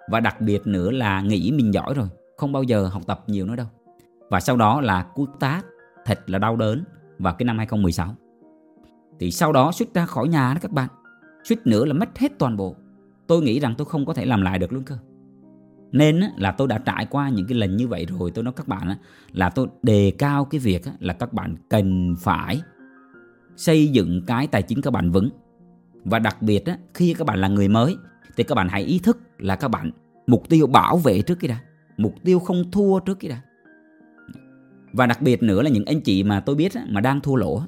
Và 0.09 0.19
đặc 0.19 0.41
biệt 0.41 0.67
nữa 0.67 0.91
là 0.91 1.21
nghĩ 1.21 1.51
mình 1.51 1.73
giỏi 1.73 1.93
rồi, 1.93 2.07
không 2.37 2.51
bao 2.51 2.63
giờ 2.63 2.87
học 2.87 3.01
tập 3.07 3.23
nhiều 3.27 3.45
nữa 3.45 3.55
đâu. 3.55 3.67
Và 4.29 4.39
sau 4.39 4.57
đó 4.57 4.81
là 4.81 5.03
cú 5.03 5.25
tát, 5.39 5.65
thật 6.05 6.29
là 6.29 6.39
đau 6.39 6.55
đớn 6.55 6.83
vào 7.19 7.33
cái 7.33 7.45
năm 7.45 7.57
2016 7.57 8.15
thì 9.19 9.31
sau 9.31 9.53
đó 9.53 9.71
suýt 9.71 9.93
ra 9.93 10.05
khỏi 10.05 10.27
nhà 10.27 10.53
đó 10.53 10.59
các 10.61 10.71
bạn, 10.71 10.89
suýt 11.43 11.67
nữa 11.67 11.85
là 11.85 11.93
mất 11.93 12.17
hết 12.17 12.31
toàn 12.39 12.57
bộ. 12.57 12.75
Tôi 13.27 13.41
nghĩ 13.41 13.59
rằng 13.59 13.75
tôi 13.77 13.85
không 13.85 14.05
có 14.05 14.13
thể 14.13 14.25
làm 14.25 14.41
lại 14.41 14.59
được 14.59 14.73
luôn 14.73 14.83
cơ. 14.83 14.97
Nên 15.91 16.21
là 16.37 16.51
tôi 16.51 16.67
đã 16.67 16.77
trải 16.77 17.05
qua 17.09 17.29
những 17.29 17.47
cái 17.47 17.57
lần 17.57 17.77
như 17.77 17.87
vậy 17.87 18.05
rồi, 18.05 18.31
tôi 18.31 18.43
nói 18.43 18.53
các 18.55 18.67
bạn 18.67 18.95
là 19.31 19.49
tôi 19.49 19.67
đề 19.83 20.11
cao 20.17 20.45
cái 20.45 20.59
việc 20.59 20.81
là 20.99 21.13
các 21.13 21.33
bạn 21.33 21.55
cần 21.69 22.15
phải 22.19 22.61
xây 23.55 23.87
dựng 23.87 24.21
cái 24.27 24.47
tài 24.47 24.61
chính 24.61 24.81
các 24.81 24.93
bạn 24.93 25.11
vững 25.11 25.29
và 26.05 26.19
đặc 26.19 26.41
biệt 26.41 26.63
khi 26.93 27.13
các 27.17 27.27
bạn 27.27 27.41
là 27.41 27.47
người 27.47 27.67
mới 27.67 27.95
thì 28.37 28.43
các 28.43 28.55
bạn 28.55 28.67
hãy 28.69 28.83
ý 28.83 28.99
thức 28.99 29.17
là 29.37 29.55
các 29.55 29.67
bạn 29.67 29.91
mục 30.27 30.49
tiêu 30.49 30.67
bảo 30.67 30.97
vệ 30.97 31.21
trước 31.21 31.35
cái 31.39 31.49
đã 31.49 31.59
mục 31.97 32.15
tiêu 32.23 32.39
không 32.39 32.71
thua 32.71 32.99
trước 32.99 33.19
cái 33.19 33.29
đã. 33.29 33.41
Và 34.93 35.05
đặc 35.05 35.21
biệt 35.21 35.43
nữa 35.43 35.61
là 35.61 35.69
những 35.69 35.85
anh 35.85 36.01
chị 36.01 36.23
mà 36.23 36.39
tôi 36.39 36.55
biết 36.55 36.71
mà 36.89 37.01
đang 37.01 37.21
thua 37.21 37.35
lỗ 37.35 37.61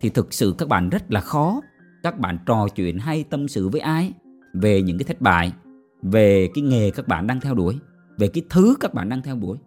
thì 0.00 0.08
thực 0.08 0.32
sự 0.32 0.54
các 0.58 0.68
bạn 0.68 0.90
rất 0.90 1.12
là 1.12 1.20
khó 1.20 1.60
các 2.02 2.18
bạn 2.18 2.38
trò 2.46 2.68
chuyện 2.74 2.98
hay 2.98 3.24
tâm 3.24 3.48
sự 3.48 3.68
với 3.68 3.80
ai 3.80 4.12
về 4.54 4.82
những 4.82 4.98
cái 4.98 5.04
thất 5.04 5.20
bại 5.20 5.52
về 6.02 6.48
cái 6.54 6.62
nghề 6.62 6.90
các 6.90 7.08
bạn 7.08 7.26
đang 7.26 7.40
theo 7.40 7.54
đuổi 7.54 7.78
về 8.18 8.28
cái 8.28 8.42
thứ 8.50 8.74
các 8.80 8.94
bạn 8.94 9.08
đang 9.08 9.22
theo 9.22 9.36
đuổi. 9.36 9.58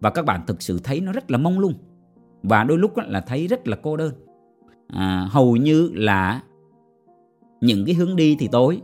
Và 0.00 0.10
các 0.10 0.24
bạn 0.24 0.40
thực 0.46 0.62
sự 0.62 0.80
thấy 0.84 1.00
nó 1.00 1.12
rất 1.12 1.30
là 1.30 1.38
mông 1.38 1.58
lung 1.58 1.74
và 2.42 2.64
đôi 2.64 2.78
lúc 2.78 2.96
là 2.96 3.20
thấy 3.20 3.46
rất 3.46 3.68
là 3.68 3.76
cô 3.82 3.96
đơn. 3.96 4.12
À, 4.88 5.28
hầu 5.30 5.56
như 5.56 5.90
là 5.94 6.42
những 7.60 7.84
cái 7.84 7.94
hướng 7.94 8.16
đi 8.16 8.36
thì 8.38 8.48
tối, 8.52 8.80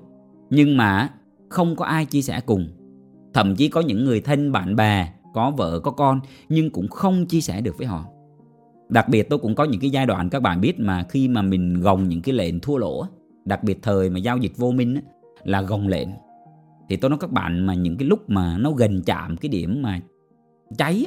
nhưng 0.50 0.76
mà 0.76 1.10
không 1.48 1.76
có 1.76 1.84
ai 1.84 2.04
chia 2.04 2.22
sẻ 2.22 2.40
cùng. 2.46 2.66
Thậm 3.34 3.56
chí 3.56 3.68
có 3.68 3.80
những 3.80 4.04
người 4.04 4.20
thân, 4.20 4.52
bạn 4.52 4.76
bè, 4.76 5.12
có 5.34 5.50
vợ, 5.50 5.80
có 5.80 5.90
con, 5.90 6.20
nhưng 6.48 6.70
cũng 6.70 6.88
không 6.88 7.26
chia 7.26 7.40
sẻ 7.40 7.60
được 7.60 7.78
với 7.78 7.86
họ. 7.86 8.04
Đặc 8.88 9.08
biệt 9.08 9.28
tôi 9.30 9.38
cũng 9.38 9.54
có 9.54 9.64
những 9.64 9.80
cái 9.80 9.90
giai 9.90 10.06
đoạn, 10.06 10.30
các 10.30 10.42
bạn 10.42 10.60
biết 10.60 10.80
mà, 10.80 11.04
khi 11.08 11.28
mà 11.28 11.42
mình 11.42 11.80
gồng 11.80 12.08
những 12.08 12.22
cái 12.22 12.34
lệnh 12.34 12.60
thua 12.60 12.76
lỗ, 12.76 13.06
đặc 13.44 13.64
biệt 13.64 13.78
thời 13.82 14.10
mà 14.10 14.18
giao 14.18 14.38
dịch 14.38 14.52
vô 14.56 14.70
minh 14.70 15.00
là 15.44 15.62
gồng 15.62 15.88
lệnh. 15.88 16.08
Thì 16.88 16.96
tôi 16.96 17.10
nói 17.10 17.18
các 17.18 17.32
bạn 17.32 17.66
mà 17.66 17.74
những 17.74 17.96
cái 17.96 18.08
lúc 18.08 18.30
mà 18.30 18.58
nó 18.58 18.70
gần 18.70 19.02
chạm 19.06 19.36
cái 19.36 19.48
điểm 19.48 19.82
mà 19.82 20.00
cháy 20.78 21.06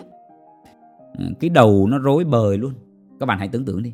cái 1.39 1.49
đầu 1.49 1.88
nó 1.88 1.97
rối 1.97 2.23
bời 2.23 2.57
luôn. 2.57 2.73
Các 3.19 3.25
bạn 3.25 3.39
hãy 3.39 3.47
tưởng 3.47 3.65
tượng 3.65 3.83
đi 3.83 3.93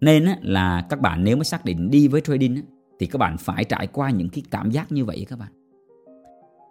nên 0.00 0.24
là 0.42 0.86
các 0.88 1.00
bạn 1.00 1.24
nếu 1.24 1.36
mà 1.36 1.44
xác 1.44 1.64
định 1.64 1.90
đi 1.90 2.08
với 2.08 2.20
trading 2.20 2.62
thì 2.98 3.06
các 3.06 3.18
bạn 3.18 3.38
phải 3.38 3.64
trải 3.64 3.86
qua 3.86 4.10
những 4.10 4.28
cái 4.28 4.42
cảm 4.50 4.70
giác 4.70 4.92
như 4.92 5.04
vậy 5.04 5.26
các 5.28 5.38
bạn. 5.38 5.48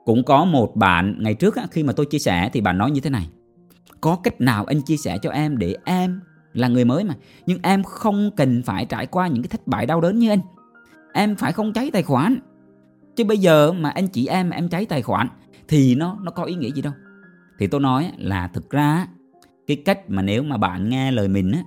Cũng 0.06 0.24
có 0.24 0.46
một 0.46 0.76
bạn, 0.76 1.16
ngày 1.20 1.34
trước 1.34 1.56
khi 1.72 1.84
mà 1.84 1.94
tôi 1.94 2.06
chia 2.06 2.20
sẻ 2.20 2.50
thì 2.54 2.62
bạn 2.62 2.78
nói 2.78 2.92
như 2.92 3.02
thế 3.02 3.10
này. 3.10 3.30
Có 4.02 4.16
cách 4.16 4.42
nào 4.42 4.66
anh 4.66 4.82
chia 4.82 4.98
sẻ 4.98 5.18
cho 5.22 5.32
em 5.32 5.58
để 5.58 5.76
em 5.86 6.22
là 6.54 6.68
người 6.68 6.86
mới 6.86 7.04
mà, 7.04 7.14
nhưng 7.46 7.60
em 7.64 7.84
không 7.84 8.32
cần 8.38 8.62
phải 8.66 8.86
trải 8.86 9.06
qua 9.06 9.28
những 9.28 9.44
cái 9.44 9.50
thất 9.50 9.68
bại 9.68 9.86
đau 9.86 10.02
đớn 10.02 10.20
như 10.20 10.30
anh. 10.30 10.40
Em 11.14 11.36
phải 11.36 11.52
không 11.52 11.74
cháy 11.74 11.92
tài 11.94 12.04
khoản. 12.04 12.40
Chứ 13.16 13.24
bây 13.24 13.38
giờ 13.38 13.72
mà 13.72 13.90
anh 13.90 14.08
chị 14.08 14.28
em 14.28 14.50
em 14.50 14.70
cháy 14.70 14.86
tài 14.86 15.02
khoản, 15.02 15.28
thì 15.68 15.96
nó 15.96 16.18
nó 16.24 16.32
có 16.32 16.44
ý 16.44 16.56
nghĩa 16.56 16.72
gì 16.72 16.82
đâu. 16.82 16.94
Thì 17.60 17.68
tôi 17.68 17.82
nói 17.82 18.12
là 18.18 18.48
thực 18.48 18.70
ra 18.70 19.08
cái 19.68 19.78
cách 19.86 20.10
mà 20.10 20.22
nếu 20.22 20.44
mà 20.44 20.58
bạn 20.58 20.90
nghe 20.90 21.12
lời 21.12 21.28
mình 21.28 21.52
á 21.52 21.64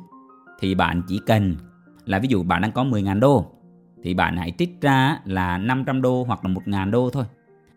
thì 0.63 0.75
bạn 0.75 1.03
chỉ 1.09 1.21
cần 1.27 1.57
là 2.05 2.19
ví 2.19 2.29
dụ 2.29 2.43
bạn 2.43 2.63
đang 2.63 2.73
có 2.73 2.85
10.000 2.85 3.21
đô 3.21 3.53
thì 4.03 4.15
bạn 4.15 4.37
hãy 4.37 4.53
trích 4.59 4.81
ra 4.81 5.19
là 5.25 5.59
500 5.59 6.03
đô 6.03 6.25
hoặc 6.25 6.45
là 6.45 6.51
1.000 6.51 6.91
đô 6.91 7.11
thôi. 7.11 7.25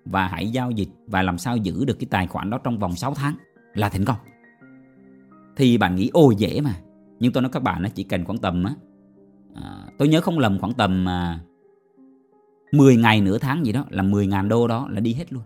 Và 0.06 0.28
hãy 0.28 0.52
giao 0.52 0.72
dịch 0.72 0.90
và 1.08 1.22
làm 1.22 1.38
sao 1.38 1.58
giữ 1.58 1.86
được 1.86 2.00
cái 2.00 2.08
tài 2.10 2.28
khoản 2.28 2.50
đó 2.50 2.58
trong 2.58 2.80
vòng 2.80 2.96
6 2.96 3.14
tháng 3.14 3.36
là 3.74 3.90
thành 3.90 4.06
công. 4.06 4.18
Thì 5.56 5.78
bạn 5.78 5.96
nghĩ 5.96 6.10
ôi 6.14 6.36
dễ 6.38 6.62
mà. 6.62 6.76
Nhưng 7.20 7.34
tôi 7.34 7.44
nói 7.44 7.50
các 7.54 7.64
bạn 7.64 7.84
nó 7.84 7.90
chỉ 7.90 8.04
cần 8.04 8.26
khoảng 8.26 8.38
tầm 8.38 8.64
á 8.64 8.74
à, 9.56 9.86
tôi 9.98 10.08
nhớ 10.08 10.22
không 10.22 10.40
lầm 10.40 10.60
khoảng 10.60 10.74
tầm 10.74 11.10
à, 11.10 11.40
10 12.72 12.96
ngày 12.96 13.22
nửa 13.22 13.38
tháng 13.38 13.66
gì 13.66 13.72
đó 13.72 13.86
là 13.90 14.04
10.000 14.04 14.48
đô 14.48 14.68
đó 14.68 14.88
là 14.92 15.00
đi 15.00 15.14
hết 15.14 15.34
luôn. 15.34 15.44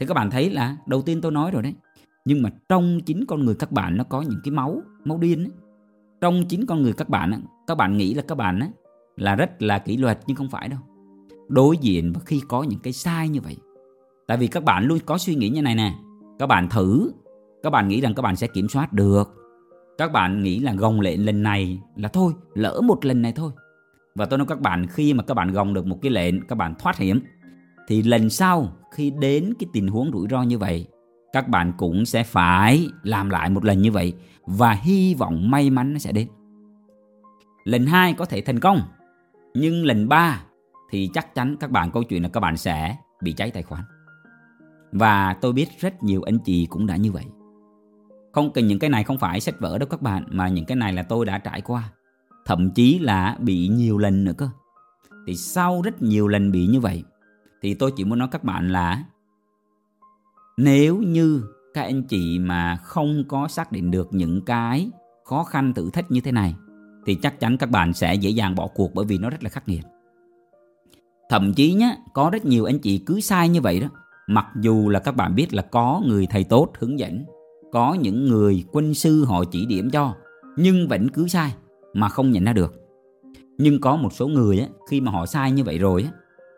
Thì 0.00 0.06
các 0.06 0.14
bạn 0.14 0.30
thấy 0.30 0.50
là 0.50 0.76
đầu 0.86 1.02
tiên 1.02 1.20
tôi 1.20 1.32
nói 1.32 1.50
rồi 1.50 1.62
đấy. 1.62 1.74
Nhưng 2.24 2.42
mà 2.42 2.50
trong 2.68 3.00
chính 3.06 3.26
con 3.26 3.44
người 3.44 3.54
các 3.54 3.72
bạn 3.72 3.96
nó 3.96 4.04
có 4.04 4.22
những 4.22 4.40
cái 4.44 4.52
máu 4.52 4.82
máu 5.04 5.18
điên 5.18 5.44
ấy 5.44 5.65
trong 6.20 6.44
chính 6.48 6.66
con 6.66 6.82
người 6.82 6.92
các 6.92 7.08
bạn 7.08 7.42
các 7.66 7.74
bạn 7.74 7.96
nghĩ 7.96 8.14
là 8.14 8.22
các 8.22 8.34
bạn 8.34 8.60
là 9.16 9.34
rất 9.34 9.62
là 9.62 9.78
kỷ 9.78 9.96
luật 9.96 10.20
nhưng 10.26 10.36
không 10.36 10.48
phải 10.48 10.68
đâu. 10.68 10.80
Đối 11.48 11.76
diện 11.76 12.12
và 12.12 12.20
khi 12.26 12.42
có 12.48 12.62
những 12.62 12.80
cái 12.80 12.92
sai 12.92 13.28
như 13.28 13.40
vậy. 13.40 13.56
Tại 14.26 14.36
vì 14.36 14.46
các 14.46 14.64
bạn 14.64 14.84
luôn 14.84 14.98
có 15.06 15.18
suy 15.18 15.34
nghĩ 15.34 15.48
như 15.48 15.62
này 15.62 15.74
nè. 15.74 15.94
Các 16.38 16.46
bạn 16.46 16.68
thử. 16.68 17.12
Các 17.62 17.70
bạn 17.70 17.88
nghĩ 17.88 18.00
rằng 18.00 18.14
các 18.14 18.22
bạn 18.22 18.36
sẽ 18.36 18.46
kiểm 18.46 18.68
soát 18.68 18.92
được. 18.92 19.34
Các 19.98 20.12
bạn 20.12 20.42
nghĩ 20.42 20.58
là 20.58 20.72
gồng 20.72 21.00
lệnh 21.00 21.26
lần 21.26 21.42
này 21.42 21.80
là 21.96 22.08
thôi, 22.08 22.32
lỡ 22.54 22.80
một 22.84 23.04
lần 23.04 23.22
này 23.22 23.32
thôi. 23.32 23.52
Và 24.14 24.26
tôi 24.26 24.38
nói 24.38 24.46
các 24.46 24.60
bạn, 24.60 24.86
khi 24.86 25.14
mà 25.14 25.22
các 25.22 25.34
bạn 25.34 25.52
gồng 25.52 25.74
được 25.74 25.86
một 25.86 25.98
cái 26.02 26.10
lệnh, 26.10 26.46
các 26.46 26.54
bạn 26.54 26.74
thoát 26.78 26.98
hiểm, 26.98 27.20
thì 27.88 28.02
lần 28.02 28.30
sau 28.30 28.72
khi 28.92 29.10
đến 29.10 29.54
cái 29.58 29.68
tình 29.72 29.88
huống 29.88 30.10
rủi 30.12 30.26
ro 30.30 30.42
như 30.42 30.58
vậy 30.58 30.86
các 31.32 31.48
bạn 31.48 31.72
cũng 31.76 32.06
sẽ 32.06 32.22
phải 32.22 32.88
làm 33.02 33.30
lại 33.30 33.50
một 33.50 33.64
lần 33.64 33.82
như 33.82 33.92
vậy 33.92 34.14
và 34.46 34.72
hy 34.72 35.14
vọng 35.14 35.50
may 35.50 35.70
mắn 35.70 35.92
nó 35.92 35.98
sẽ 35.98 36.12
đến. 36.12 36.28
Lần 37.64 37.86
hai 37.86 38.14
có 38.14 38.24
thể 38.24 38.40
thành 38.40 38.60
công, 38.60 38.80
nhưng 39.54 39.84
lần 39.84 40.08
ba 40.08 40.42
thì 40.90 41.10
chắc 41.14 41.34
chắn 41.34 41.56
các 41.60 41.70
bạn, 41.70 41.90
câu 41.90 42.02
chuyện 42.02 42.22
là 42.22 42.28
các 42.28 42.40
bạn 42.40 42.56
sẽ 42.56 42.96
bị 43.22 43.32
cháy 43.32 43.50
tài 43.50 43.62
khoản. 43.62 43.82
Và 44.92 45.34
tôi 45.40 45.52
biết 45.52 45.66
rất 45.80 46.02
nhiều 46.02 46.22
anh 46.22 46.38
chị 46.38 46.66
cũng 46.66 46.86
đã 46.86 46.96
như 46.96 47.12
vậy. 47.12 47.24
Không 48.32 48.52
cần 48.52 48.66
những 48.66 48.78
cái 48.78 48.90
này 48.90 49.04
không 49.04 49.18
phải 49.18 49.40
sách 49.40 49.60
vở 49.60 49.78
đâu 49.78 49.88
các 49.88 50.02
bạn, 50.02 50.24
mà 50.30 50.48
những 50.48 50.64
cái 50.64 50.76
này 50.76 50.92
là 50.92 51.02
tôi 51.02 51.26
đã 51.26 51.38
trải 51.38 51.60
qua. 51.60 51.90
Thậm 52.44 52.70
chí 52.70 52.98
là 52.98 53.36
bị 53.40 53.68
nhiều 53.68 53.98
lần 53.98 54.24
nữa 54.24 54.32
cơ. 54.38 54.48
Thì 55.26 55.36
sau 55.36 55.82
rất 55.82 56.02
nhiều 56.02 56.28
lần 56.28 56.52
bị 56.52 56.66
như 56.66 56.80
vậy, 56.80 57.04
thì 57.62 57.74
tôi 57.74 57.92
chỉ 57.96 58.04
muốn 58.04 58.18
nói 58.18 58.28
các 58.30 58.44
bạn 58.44 58.72
là 58.72 59.04
nếu 60.56 60.96
như 60.96 61.42
các 61.74 61.82
anh 61.82 62.02
chị 62.02 62.38
mà 62.38 62.76
không 62.76 63.24
có 63.28 63.48
xác 63.48 63.72
định 63.72 63.90
được 63.90 64.08
những 64.10 64.44
cái 64.44 64.90
khó 65.24 65.44
khăn 65.44 65.74
thử 65.74 65.90
thách 65.90 66.10
như 66.10 66.20
thế 66.20 66.32
này 66.32 66.54
thì 67.06 67.14
chắc 67.14 67.40
chắn 67.40 67.58
các 67.58 67.70
bạn 67.70 67.92
sẽ 67.92 68.14
dễ 68.14 68.30
dàng 68.30 68.54
bỏ 68.54 68.66
cuộc 68.74 68.94
bởi 68.94 69.04
vì 69.04 69.18
nó 69.18 69.30
rất 69.30 69.42
là 69.42 69.50
khắc 69.50 69.68
nghiệt. 69.68 69.82
Thậm 71.30 71.54
chí 71.54 71.72
nhé 71.72 71.96
có 72.14 72.30
rất 72.30 72.44
nhiều 72.44 72.64
anh 72.64 72.78
chị 72.78 72.98
cứ 72.98 73.20
sai 73.20 73.48
như 73.48 73.60
vậy 73.60 73.80
đó 73.80 73.88
mặc 74.26 74.46
dù 74.60 74.88
là 74.88 75.00
các 75.00 75.16
bạn 75.16 75.34
biết 75.34 75.54
là 75.54 75.62
có 75.62 76.02
người 76.06 76.26
thầy 76.30 76.44
tốt 76.44 76.72
hướng 76.78 76.98
dẫn 76.98 77.24
có 77.72 77.94
những 77.94 78.28
người 78.28 78.64
quân 78.72 78.94
sư 78.94 79.24
họ 79.24 79.44
chỉ 79.44 79.66
điểm 79.66 79.90
cho 79.90 80.14
nhưng 80.56 80.88
vẫn 80.88 81.08
cứ 81.08 81.28
sai 81.28 81.54
mà 81.92 82.08
không 82.08 82.32
nhận 82.32 82.44
ra 82.44 82.52
được. 82.52 82.74
Nhưng 83.58 83.80
có 83.80 83.96
một 83.96 84.12
số 84.12 84.28
người 84.28 84.58
ấy, 84.58 84.68
khi 84.90 85.00
mà 85.00 85.12
họ 85.12 85.26
sai 85.26 85.52
như 85.52 85.64
vậy 85.64 85.78
rồi 85.78 86.02
ấy, 86.02 86.10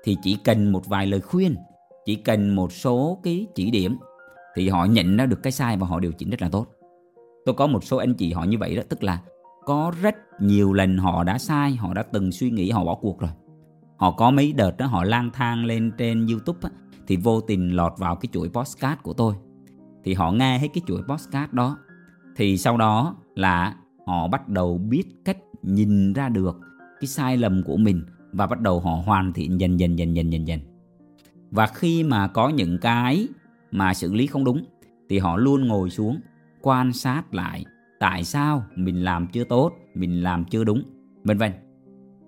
thì 0.05 0.17
chỉ 0.23 0.39
cần 0.45 0.73
một 0.73 0.87
vài 0.87 1.07
lời 1.07 1.21
khuyên 1.21 1.55
chỉ 2.09 2.15
cần 2.15 2.57
một 2.57 2.73
số 2.73 3.21
cái 3.23 3.47
chỉ 3.55 3.71
điểm 3.71 3.97
thì 4.55 4.69
họ 4.69 4.85
nhận 4.85 5.17
ra 5.17 5.27
được 5.27 5.43
cái 5.43 5.53
sai 5.53 5.77
và 5.77 5.87
họ 5.87 6.01
điều 6.01 6.13
chỉnh 6.13 6.31
rất 6.31 6.43
là 6.43 6.49
tốt. 6.49 6.67
Tôi 7.45 7.55
có 7.55 7.67
một 7.67 7.85
số 7.85 7.97
anh 7.97 8.15
chị 8.15 8.33
họ 8.33 8.45
như 8.45 8.59
vậy 8.59 8.77
đó 8.77 8.83
tức 8.89 9.03
là 9.03 9.21
có 9.65 9.93
rất 10.03 10.15
nhiều 10.41 10.73
lần 10.73 10.99
họ 10.99 11.25
đã 11.25 11.39
sai 11.39 11.73
họ 11.73 11.95
đã 11.95 12.03
từng 12.03 12.33
suy 12.33 12.51
nghĩ 12.51 12.71
họ 12.71 12.85
bỏ 12.85 12.95
cuộc 12.95 13.21
rồi. 13.21 13.31
Họ 13.97 14.11
có 14.11 14.31
mấy 14.31 14.53
đợt 14.53 14.77
đó 14.77 14.87
họ 14.87 15.05
lang 15.05 15.31
thang 15.33 15.65
lên 15.65 15.93
trên 15.99 16.27
youtube 16.27 16.59
á, 16.63 16.71
thì 17.07 17.17
vô 17.17 17.41
tình 17.41 17.77
lọt 17.77 17.93
vào 17.99 18.17
cái 18.17 18.29
chuỗi 18.33 18.49
postcard 18.49 19.03
của 19.03 19.13
tôi. 19.13 19.35
Thì 20.05 20.15
họ 20.15 20.33
nghe 20.33 20.59
hết 20.59 20.69
cái 20.75 20.83
chuỗi 20.87 21.03
postcard 21.09 21.53
đó 21.53 21.79
thì 22.37 22.59
sau 22.59 22.77
đó 22.77 23.17
là 23.35 23.75
họ 24.07 24.29
bắt 24.29 24.49
đầu 24.49 24.79
biết 24.79 25.05
cách 25.25 25.39
nhìn 25.63 26.13
ra 26.13 26.29
được 26.29 26.61
cái 27.01 27.09
sai 27.09 27.37
lầm 27.37 27.63
của 27.63 27.77
mình 27.77 28.03
và 28.33 28.47
bắt 28.47 28.61
đầu 28.61 28.81
họ 28.81 29.03
hoàn 29.07 29.33
thiện 29.33 29.61
dần 29.61 29.81
dần 29.81 29.99
dần 29.99 30.17
dần 30.17 30.33
dần 30.33 30.49
dần 30.49 30.61
và 31.51 31.67
khi 31.67 32.03
mà 32.03 32.29
có 32.29 32.49
những 32.49 32.79
cái 32.79 33.29
mà 33.71 33.95
xử 33.95 34.15
lý 34.15 34.27
không 34.27 34.45
đúng 34.45 34.65
thì 35.09 35.19
họ 35.19 35.37
luôn 35.37 35.69
ngồi 35.69 35.91
xuống 35.91 36.21
quan 36.63 36.93
sát 36.93 37.35
lại 37.35 37.65
tại 38.01 38.25
sao 38.25 38.65
mình 38.77 39.05
làm 39.05 39.27
chưa 39.27 39.45
tốt 39.45 39.73
mình 39.95 40.23
làm 40.23 40.45
chưa 40.45 40.65
đúng 40.65 40.83
vân 41.25 41.39
vân. 41.39 41.53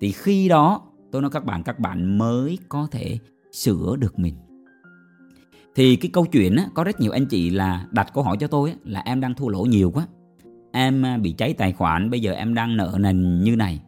Thì 0.00 0.12
khi 0.12 0.48
đó 0.48 0.82
tôi 1.12 1.22
nói 1.22 1.30
các 1.30 1.44
bạn 1.44 1.62
các 1.62 1.78
bạn 1.78 2.18
mới 2.18 2.58
có 2.68 2.88
thể 2.90 3.18
sửa 3.52 3.96
được 3.96 4.18
mình. 4.18 4.34
Thì 5.74 5.96
cái 5.96 6.10
câu 6.12 6.26
chuyện 6.26 6.56
á, 6.56 6.64
có 6.74 6.84
rất 6.84 7.00
nhiều 7.00 7.12
anh 7.12 7.26
chị 7.26 7.50
là 7.50 7.86
đặt 7.90 8.10
câu 8.14 8.24
hỏi 8.24 8.36
cho 8.40 8.46
tôi 8.46 8.70
á, 8.70 8.76
là 8.84 9.00
em 9.00 9.20
đang 9.20 9.34
thua 9.34 9.48
lỗ 9.48 9.62
nhiều 9.62 9.90
quá 9.90 10.06
em 10.72 11.02
à, 11.06 11.16
bị 11.16 11.32
cháy 11.32 11.54
tài 11.54 11.72
khoản 11.72 12.10
bây 12.10 12.20
giờ 12.20 12.32
em 12.32 12.54
đang 12.54 12.76
nợ 12.76 12.96
nần 13.00 13.42
như 13.42 13.56
này 13.56 13.80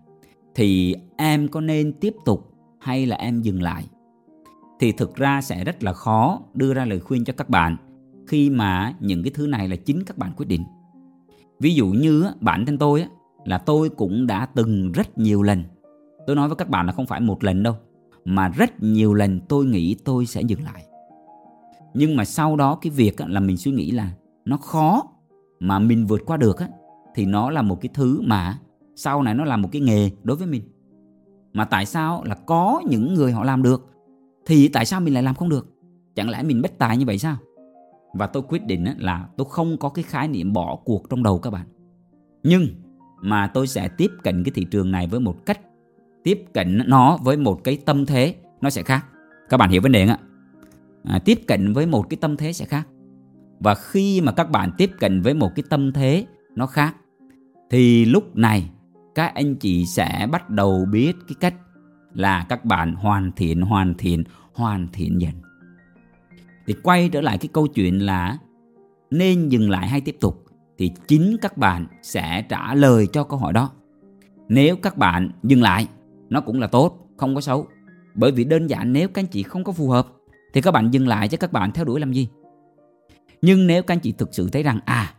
thì 0.55 0.95
em 1.17 1.49
có 1.49 1.61
nên 1.61 1.93
tiếp 1.93 2.15
tục 2.25 2.55
hay 2.81 3.07
là 3.07 3.17
em 3.17 3.43
dừng 3.43 3.63
lại? 3.63 3.87
Thì 4.83 4.93
thực 4.93 5.15
ra 5.15 5.41
sẽ 5.43 5.65
rất 5.65 5.83
là 5.83 5.93
khó 5.93 6.41
đưa 6.55 6.75
ra 6.75 6.85
lời 6.85 7.01
khuyên 7.01 7.25
cho 7.25 7.33
các 7.33 7.49
bạn 7.51 7.77
khi 8.27 8.51
mà 8.51 8.95
những 9.01 9.23
cái 9.23 9.31
thứ 9.35 9.47
này 9.47 9.69
là 9.69 9.77
chính 9.77 10.05
các 10.05 10.19
bạn 10.19 10.33
quyết 10.37 10.47
định. 10.47 10.65
Ví 11.61 11.75
dụ 11.75 11.87
như 11.87 12.27
bản 12.41 12.67
thân 12.67 12.79
tôi 12.79 13.05
là 13.45 13.59
tôi 13.59 13.89
cũng 13.89 14.27
đã 14.27 14.47
từng 14.47 14.93
rất 14.93 15.19
nhiều 15.19 15.43
lần, 15.43 15.65
tôi 16.27 16.37
nói 16.37 16.49
với 16.49 16.57
các 16.57 16.69
bạn 16.69 16.87
là 16.87 16.93
không 16.93 17.07
phải 17.07 17.21
một 17.21 17.45
lần 17.45 17.63
đâu, 17.63 17.75
mà 18.25 18.49
rất 18.49 18.83
nhiều 18.83 19.15
lần 19.15 19.41
tôi 19.49 19.67
nghĩ 19.67 19.97
tôi 20.05 20.27
sẽ 20.27 20.41
dừng 20.43 20.63
lại. 20.63 20.85
Nhưng 21.95 22.17
mà 22.17 22.25
sau 22.25 22.57
đó 22.57 22.79
cái 22.83 22.91
việc 22.91 23.21
là 23.21 23.41
mình 23.41 23.57
suy 23.57 23.73
nghĩ 23.73 23.91
là 23.91 24.11
nó 24.45 24.57
khó 24.57 25.03
mà 25.61 25.79
mình 25.79 26.07
vượt 26.07 26.23
qua 26.27 26.37
được 26.37 26.57
thì 27.15 27.27
nó 27.27 27.51
là 27.51 27.63
một 27.63 27.81
cái 27.81 27.91
thứ 27.95 28.21
mà 28.21 28.59
sau 28.97 29.23
này 29.23 29.35
nó 29.35 29.45
là 29.45 29.57
một 29.57 29.69
cái 29.73 29.83
nghề 29.83 30.11
đối 30.23 30.37
với 30.37 30.47
mình. 30.47 30.63
Mà 31.53 31.65
tại 31.65 31.87
sao 31.87 32.25
là 32.25 32.35
có 32.35 32.83
những 32.89 33.15
người 33.15 33.33
họ 33.33 33.45
làm 33.45 33.63
được 33.63 33.89
thì 34.47 34.69
tại 34.69 34.87
sao 34.87 35.01
mình 35.01 35.15
lại 35.15 35.23
làm 35.23 35.35
không 35.35 35.49
được? 35.49 35.69
Chẳng 36.15 36.31
lẽ 36.31 36.43
mình 36.43 36.63
bất 36.63 36.79
tài 36.79 36.97
như 36.99 37.07
vậy 37.07 37.19
sao? 37.19 37.37
Và 38.15 38.27
tôi 38.27 38.43
quyết 38.49 38.67
định 38.67 38.85
là 38.99 39.29
tôi 39.37 39.47
không 39.51 39.77
có 39.79 39.89
cái 39.89 40.03
khái 40.03 40.29
niệm 40.29 40.53
bỏ 40.53 40.77
cuộc 40.85 41.11
trong 41.11 41.23
đầu 41.23 41.39
các 41.39 41.51
bạn. 41.51 41.67
Nhưng 42.43 42.67
mà 43.23 43.47
tôi 43.47 43.67
sẽ 43.67 43.89
tiếp 43.89 44.11
cận 44.23 44.45
cái 44.45 44.53
thị 44.55 44.67
trường 44.71 44.91
này 44.91 45.07
với 45.07 45.21
một 45.21 45.47
cách 45.47 45.61
tiếp 46.25 46.45
cận 46.53 46.81
nó 46.87 47.19
với 47.23 47.37
một 47.37 47.65
cái 47.65 47.79
tâm 47.85 48.07
thế 48.07 48.35
nó 48.61 48.71
sẽ 48.71 48.83
khác. 48.83 49.07
Các 49.49 49.57
bạn 49.57 49.71
hiểu 49.71 49.83
vấn 49.83 49.93
đề 49.93 50.07
không 50.07 50.17
ạ? 50.17 50.19
À, 51.05 51.19
tiếp 51.19 51.39
cận 51.47 51.73
với 51.73 51.87
một 51.87 52.11
cái 52.11 52.17
tâm 52.21 52.37
thế 52.37 52.53
sẽ 52.53 52.65
khác. 52.65 52.89
Và 53.61 53.75
khi 53.75 54.21
mà 54.21 54.33
các 54.33 54.51
bạn 54.51 54.71
tiếp 54.79 54.91
cận 55.01 55.21
với 55.21 55.35
một 55.35 55.51
cái 55.55 55.65
tâm 55.69 55.93
thế 55.93 56.27
nó 56.55 56.67
khác 56.67 56.97
thì 57.71 58.05
lúc 58.05 58.37
này 58.37 58.71
các 59.15 59.35
anh 59.35 59.55
chị 59.55 59.87
sẽ 59.87 60.29
bắt 60.33 60.51
đầu 60.51 60.87
biết 60.93 61.17
cái 61.29 61.37
cách 61.41 61.55
là 62.15 62.47
các 62.49 62.65
bạn 62.65 62.95
hoàn 62.95 63.33
thiện 63.33 63.61
hoàn 63.61 63.95
thiện 63.95 64.25
hoàn 64.55 64.89
thiện 64.93 65.21
dần. 65.21 65.33
Thì 66.67 66.75
quay 66.83 67.09
trở 67.09 67.21
lại 67.21 67.39
cái 67.39 67.49
câu 67.53 67.67
chuyện 67.67 68.07
là 68.07 68.39
nên 69.11 69.49
dừng 69.49 69.71
lại 69.71 69.89
hay 69.89 70.01
tiếp 70.01 70.17
tục 70.21 70.45
thì 70.79 70.91
chính 71.09 71.37
các 71.43 71.57
bạn 71.57 71.87
sẽ 72.03 72.43
trả 72.49 72.75
lời 72.75 73.07
cho 73.13 73.25
câu 73.25 73.39
hỏi 73.39 73.53
đó. 73.53 73.71
Nếu 74.49 74.77
các 74.77 74.99
bạn 74.99 75.31
dừng 75.43 75.63
lại, 75.63 75.89
nó 76.31 76.41
cũng 76.41 76.61
là 76.61 76.67
tốt, 76.67 77.09
không 77.17 77.35
có 77.35 77.41
xấu. 77.41 77.67
Bởi 78.15 78.33
vì 78.33 78.45
đơn 78.45 78.67
giản 78.67 78.93
nếu 78.93 79.09
các 79.09 79.23
anh 79.23 79.31
chị 79.31 79.43
không 79.43 79.65
có 79.65 79.73
phù 79.73 79.89
hợp 79.89 80.09
thì 80.55 80.61
các 80.61 80.71
bạn 80.71 80.91
dừng 80.91 81.09
lại 81.09 81.29
chứ 81.29 81.37
các 81.37 81.53
bạn 81.53 81.73
theo 81.73 81.85
đuổi 81.85 82.01
làm 82.01 82.13
gì? 82.13 82.29
Nhưng 83.43 83.67
nếu 83.67 83.83
các 83.83 83.95
anh 83.95 84.01
chị 84.01 84.13
thực 84.13 84.35
sự 84.35 84.49
thấy 84.49 84.63
rằng 84.63 84.81
à 84.85 85.15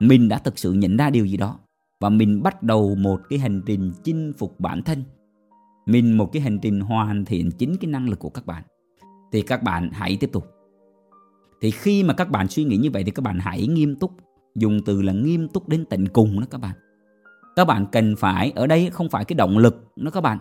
mình 0.00 0.28
đã 0.28 0.38
thực 0.38 0.58
sự 0.58 0.72
nhận 0.72 0.96
ra 0.96 1.10
điều 1.10 1.26
gì 1.26 1.36
đó 1.36 1.58
và 2.00 2.08
mình 2.08 2.42
bắt 2.42 2.62
đầu 2.62 2.94
một 2.94 3.20
cái 3.28 3.38
hành 3.38 3.62
trình 3.66 3.92
chinh 4.04 4.32
phục 4.38 4.60
bản 4.60 4.82
thân 4.82 5.04
mình 5.86 6.18
một 6.18 6.32
cái 6.32 6.42
hành 6.42 6.58
trình 6.58 6.80
hoàn 6.80 7.24
thiện 7.24 7.50
chính 7.50 7.76
cái 7.80 7.90
năng 7.90 8.08
lực 8.08 8.18
của 8.18 8.30
các 8.30 8.46
bạn. 8.46 8.62
Thì 9.32 9.42
các 9.42 9.62
bạn 9.62 9.90
hãy 9.92 10.16
tiếp 10.20 10.32
tục. 10.32 10.46
Thì 11.60 11.70
khi 11.70 12.02
mà 12.02 12.14
các 12.14 12.30
bạn 12.30 12.48
suy 12.48 12.64
nghĩ 12.64 12.76
như 12.76 12.90
vậy 12.90 13.04
thì 13.04 13.10
các 13.10 13.22
bạn 13.22 13.38
hãy 13.38 13.66
nghiêm 13.66 13.96
túc. 13.96 14.12
Dùng 14.54 14.80
từ 14.86 15.02
là 15.02 15.12
nghiêm 15.12 15.48
túc 15.48 15.68
đến 15.68 15.84
tận 15.84 16.08
cùng 16.08 16.40
đó 16.40 16.46
các 16.50 16.60
bạn. 16.60 16.76
Các 17.56 17.64
bạn 17.64 17.86
cần 17.92 18.16
phải, 18.16 18.52
ở 18.54 18.66
đây 18.66 18.90
không 18.92 19.08
phải 19.08 19.24
cái 19.24 19.34
động 19.34 19.58
lực 19.58 19.92
đó 19.96 20.10
các 20.10 20.20
bạn. 20.20 20.38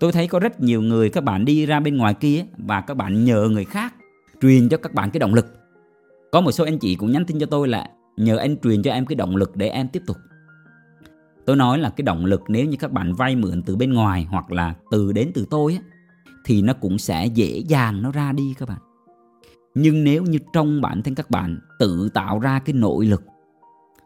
Tôi 0.00 0.12
thấy 0.12 0.26
có 0.26 0.38
rất 0.38 0.60
nhiều 0.60 0.82
người 0.82 1.10
các 1.10 1.24
bạn 1.24 1.44
đi 1.44 1.66
ra 1.66 1.80
bên 1.80 1.96
ngoài 1.96 2.14
kia 2.14 2.44
và 2.58 2.80
các 2.80 2.94
bạn 2.94 3.24
nhờ 3.24 3.48
người 3.48 3.64
khác 3.64 3.94
truyền 4.42 4.68
cho 4.68 4.76
các 4.76 4.94
bạn 4.94 5.10
cái 5.10 5.20
động 5.20 5.34
lực. 5.34 5.46
Có 6.32 6.40
một 6.40 6.52
số 6.52 6.64
anh 6.64 6.78
chị 6.78 6.94
cũng 6.94 7.12
nhắn 7.12 7.24
tin 7.24 7.38
cho 7.38 7.46
tôi 7.46 7.68
là, 7.68 7.90
nhờ 8.16 8.36
anh 8.36 8.56
truyền 8.62 8.82
cho 8.82 8.92
em 8.92 9.06
cái 9.06 9.16
động 9.16 9.36
lực 9.36 9.56
để 9.56 9.68
em 9.68 9.88
tiếp 9.88 10.02
tục 10.06 10.16
tôi 11.46 11.56
nói 11.56 11.78
là 11.78 11.90
cái 11.90 12.02
động 12.02 12.24
lực 12.24 12.42
nếu 12.48 12.66
như 12.66 12.76
các 12.80 12.92
bạn 12.92 13.14
vay 13.14 13.36
mượn 13.36 13.62
từ 13.62 13.76
bên 13.76 13.92
ngoài 13.92 14.26
hoặc 14.30 14.52
là 14.52 14.74
từ 14.90 15.12
đến 15.12 15.30
từ 15.34 15.46
tôi 15.50 15.74
á, 15.74 15.82
thì 16.44 16.62
nó 16.62 16.72
cũng 16.72 16.98
sẽ 16.98 17.26
dễ 17.26 17.58
dàng 17.58 18.02
nó 18.02 18.10
ra 18.10 18.32
đi 18.32 18.54
các 18.58 18.68
bạn. 18.68 18.78
Nhưng 19.74 20.04
nếu 20.04 20.22
như 20.22 20.38
trong 20.52 20.80
bản 20.80 21.02
thân 21.02 21.14
các 21.14 21.30
bạn 21.30 21.58
tự 21.78 22.08
tạo 22.14 22.38
ra 22.38 22.58
cái 22.58 22.72
nội 22.72 23.06
lực 23.06 23.22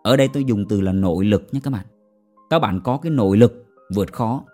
ở 0.03 0.17
đây 0.17 0.29
tôi 0.29 0.45
dùng 0.45 0.65
từ 0.69 0.81
là 0.81 0.93
nội 0.93 1.25
lực 1.25 1.49
nhé 1.53 1.61
các 1.63 1.73
bạn. 1.73 1.87
Các 2.51 2.59
bạn 2.59 2.81
có 2.85 2.97
cái 2.97 3.11
nội 3.11 3.37
lực 3.37 3.65
vượt 3.95 4.13
khó 4.13 4.45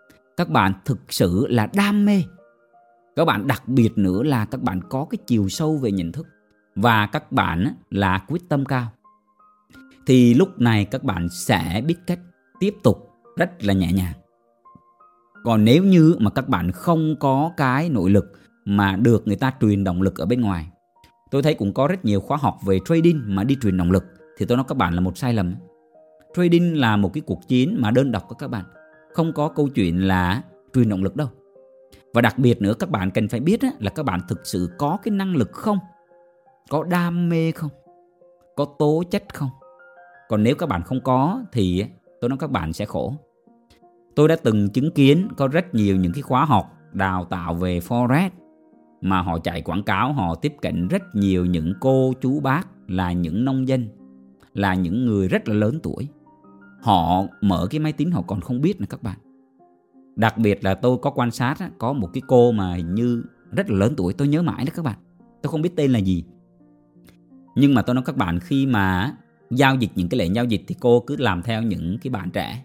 các 0.41 0.49
bạn 0.49 0.73
thực 0.85 1.13
sự 1.13 1.47
là 1.47 1.69
đam 1.75 2.05
mê. 2.05 2.23
Các 3.17 3.25
bạn 3.25 3.47
đặc 3.47 3.69
biệt 3.69 3.99
nữa 3.99 4.23
là 4.23 4.45
các 4.45 4.63
bạn 4.63 4.81
có 4.89 5.07
cái 5.11 5.19
chiều 5.27 5.49
sâu 5.49 5.77
về 5.77 5.93
nhận 5.93 6.13
thức 6.13 6.27
và 6.77 7.07
các 7.07 7.33
bạn 7.33 7.75
là 7.91 8.25
quyết 8.29 8.49
tâm 8.49 8.65
cao. 8.65 8.89
Thì 10.07 10.35
lúc 10.35 10.61
này 10.61 10.85
các 10.85 11.05
bạn 11.05 11.29
sẽ 11.29 11.83
biết 11.87 11.95
cách 12.07 12.19
tiếp 12.61 12.75
tục 12.83 13.11
rất 13.37 13.65
là 13.65 13.75
nhẹ 13.75 13.93
nhàng. 13.93 14.13
Còn 15.45 15.65
nếu 15.65 15.85
như 15.85 16.17
mà 16.19 16.31
các 16.31 16.49
bạn 16.49 16.73
không 16.73 17.17
có 17.21 17.53
cái 17.57 17.89
nội 17.89 18.11
lực 18.11 18.33
mà 18.65 18.97
được 18.97 19.27
người 19.27 19.37
ta 19.37 19.53
truyền 19.61 19.85
động 19.85 20.03
lực 20.03 20.19
ở 20.19 20.27
bên 20.27 20.41
ngoài, 20.41 20.67
tôi 21.31 21.43
thấy 21.43 21.55
cũng 21.55 21.73
có 21.73 21.87
rất 21.87 22.05
nhiều 22.05 22.21
khóa 22.21 22.37
học 22.37 22.59
về 22.67 22.79
trading 22.85 23.23
mà 23.27 23.45
đi 23.45 23.57
truyền 23.63 23.77
động 23.77 23.91
lực, 23.91 24.05
thì 24.37 24.47
tôi 24.47 24.57
nói 24.57 24.65
các 24.69 24.77
bạn 24.77 24.95
là 24.95 25.01
một 25.01 25.19
sai 25.19 25.33
lầm. 25.33 25.55
Trading 26.37 26.81
là 26.81 26.97
một 26.97 27.11
cái 27.13 27.21
cuộc 27.27 27.49
chiến 27.49 27.77
mà 27.79 27.91
đơn 27.91 28.13
độc 28.13 28.29
của 28.29 28.35
các 28.35 28.49
bạn, 28.49 28.65
không 29.13 29.33
có 29.33 29.49
câu 29.49 29.69
chuyện 29.69 30.09
là 30.09 30.43
truyền 30.75 30.89
động 30.89 31.03
lực 31.03 31.17
đâu. 31.17 31.29
Và 32.15 32.21
đặc 32.21 32.39
biệt 32.39 32.63
nữa, 32.63 32.75
các 32.75 32.91
bạn 32.91 33.11
cần 33.11 33.29
phải 33.29 33.41
biết 33.41 33.61
là 33.79 33.91
các 33.91 34.03
bạn 34.03 34.21
thực 34.29 34.47
sự 34.47 34.71
có 34.79 34.99
cái 35.03 35.13
năng 35.13 35.37
lực 35.37 35.53
không? 35.53 35.79
Có 36.71 36.83
đam 36.83 37.29
mê 37.29 37.53
không? 37.53 37.71
Có 38.57 38.67
tố 38.79 39.03
chất 39.11 39.25
không? 39.35 39.51
Còn 40.29 40.43
nếu 40.43 40.55
các 40.55 40.69
bạn 40.69 40.83
không 40.83 41.01
có 41.01 41.43
thì 41.53 41.85
tôi 42.21 42.29
nói 42.29 42.39
các 42.39 42.51
bạn 42.51 42.73
sẽ 42.73 42.85
khổ. 42.85 43.15
Tôi 44.15 44.29
đã 44.29 44.37
từng 44.37 44.71
chứng 44.71 44.91
kiến 44.91 45.29
có 45.37 45.49
rất 45.49 45.75
nhiều 45.75 45.97
những 45.97 46.13
cái 46.13 46.23
khóa 46.23 46.45
học 46.45 46.77
đào 46.93 47.25
tạo 47.25 47.55
về 47.55 47.79
forex 47.79 48.31
mà 49.01 49.23
họ 49.23 49.39
chạy 49.39 49.63
quảng 49.63 49.83
cáo, 49.83 50.13
họ 50.13 50.35
tiếp 50.35 50.55
cận 50.63 50.89
rất 50.89 51.03
nhiều 51.15 51.47
những 51.47 51.75
cô 51.81 52.13
chú 52.21 52.41
bác 52.41 52.69
là 52.89 53.13
những 53.13 53.45
nông 53.45 53.69
dân, 53.69 53.89
là 54.55 54.75
những 54.75 55.07
người 55.07 55.29
rất 55.29 55.49
là 55.49 55.55
lớn 55.55 55.81
tuổi. 55.83 56.09
Họ 56.81 57.23
mở 57.41 57.67
cái 57.71 57.81
máy 57.81 57.93
tính 57.93 58.11
họ 58.11 58.23
còn 58.23 58.41
không 58.41 58.61
biết 58.61 58.81
nữa 58.81 58.87
các 58.91 59.03
bạn. 59.03 59.19
Đặc 60.17 60.39
biệt 60.39 60.65
là 60.65 60.75
tôi 60.75 60.99
có 60.99 61.11
quan 61.11 61.31
sát 61.31 61.57
có 61.79 61.93
một 61.93 62.11
cái 62.13 62.23
cô 62.27 62.53
mà 62.53 62.75
hình 62.75 62.95
như 62.95 63.25
rất 63.51 63.71
là 63.71 63.77
lớn 63.79 63.95
tuổi, 63.97 64.13
tôi 64.13 64.29
nhớ 64.29 64.43
mãi 64.43 64.65
đó 64.65 64.73
các 64.77 64.85
bạn. 64.85 64.99
Tôi 65.43 65.51
không 65.51 65.63
biết 65.63 65.77
tên 65.77 65.93
là 65.93 65.99
gì. 65.99 66.25
Nhưng 67.55 67.75
mà 67.75 67.83
tôi 67.83 67.95
nói 67.95 68.05
các 68.07 68.17
bạn, 68.17 68.39
khi 68.41 68.67
mà 68.67 69.17
giao 69.51 69.77
dịch 69.77 69.91
những 69.95 70.09
cái 70.09 70.19
lệnh 70.19 70.35
giao 70.35 70.45
dịch 70.45 70.63
thì 70.67 70.75
cô 70.81 71.01
cứ 71.01 71.17
làm 71.17 71.43
theo 71.43 71.63
những 71.63 71.99
cái 72.03 72.11
bạn 72.11 72.31
trẻ. 72.31 72.65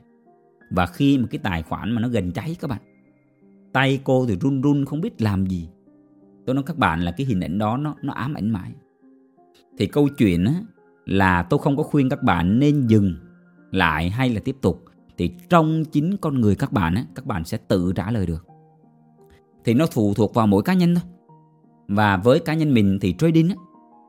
Và 0.72 0.86
khi 0.86 1.18
mà 1.18 1.28
cái 1.32 1.40
tài 1.44 1.64
khoản 1.64 1.92
mà 1.92 2.02
nó 2.02 2.08
gần 2.08 2.32
cháy 2.32 2.56
các 2.60 2.70
bạn 2.70 2.82
tay 3.76 4.00
cô 4.04 4.26
thì 4.26 4.38
run 4.42 4.62
run 4.62 4.86
không 4.86 5.02
biết 5.02 5.22
làm 5.22 5.46
gì. 5.46 5.70
Tôi 6.46 6.56
nói 6.56 6.64
các 6.68 6.78
bạn 6.78 7.02
là 7.02 7.12
cái 7.12 7.28
hình 7.28 7.40
ảnh 7.40 7.58
đó 7.58 7.78
nó 7.78 7.96
nó 8.02 8.14
ám 8.14 8.34
ảnh 8.34 8.50
mãi. 8.50 8.72
Thì 9.78 9.88
câu 9.88 10.10
chuyện 10.10 10.46
á, 10.46 10.54
là 11.06 11.44
tôi 11.44 11.60
không 11.60 11.78
có 11.78 11.84
khuyên 11.84 12.10
các 12.10 12.24
bạn 12.24 12.60
nên 12.60 12.88
dừng 12.88 13.16
lại 13.72 14.10
hay 14.10 14.30
là 14.30 14.42
tiếp 14.46 14.56
tục. 14.62 14.86
Thì 15.18 15.32
trong 15.50 15.86
chính 15.86 16.18
con 16.18 16.42
người 16.42 16.56
các 16.56 16.72
bạn 16.72 16.96
á, 16.96 17.06
các 17.16 17.26
bạn 17.26 17.46
sẽ 17.46 17.58
tự 17.58 17.94
trả 17.96 18.12
lời 18.12 18.26
được. 18.26 18.48
Thì 19.66 19.74
nó 19.74 19.86
phụ 19.92 20.14
thuộc 20.14 20.34
vào 20.34 20.48
mỗi 20.48 20.64
cá 20.64 20.74
nhân 20.74 20.96
thôi. 20.96 21.04
Và 21.88 22.18
với 22.18 22.40
cá 22.40 22.54
nhân 22.54 22.74
mình 22.74 22.98
thì 23.02 23.16
trading 23.18 23.50
á, 23.50 23.56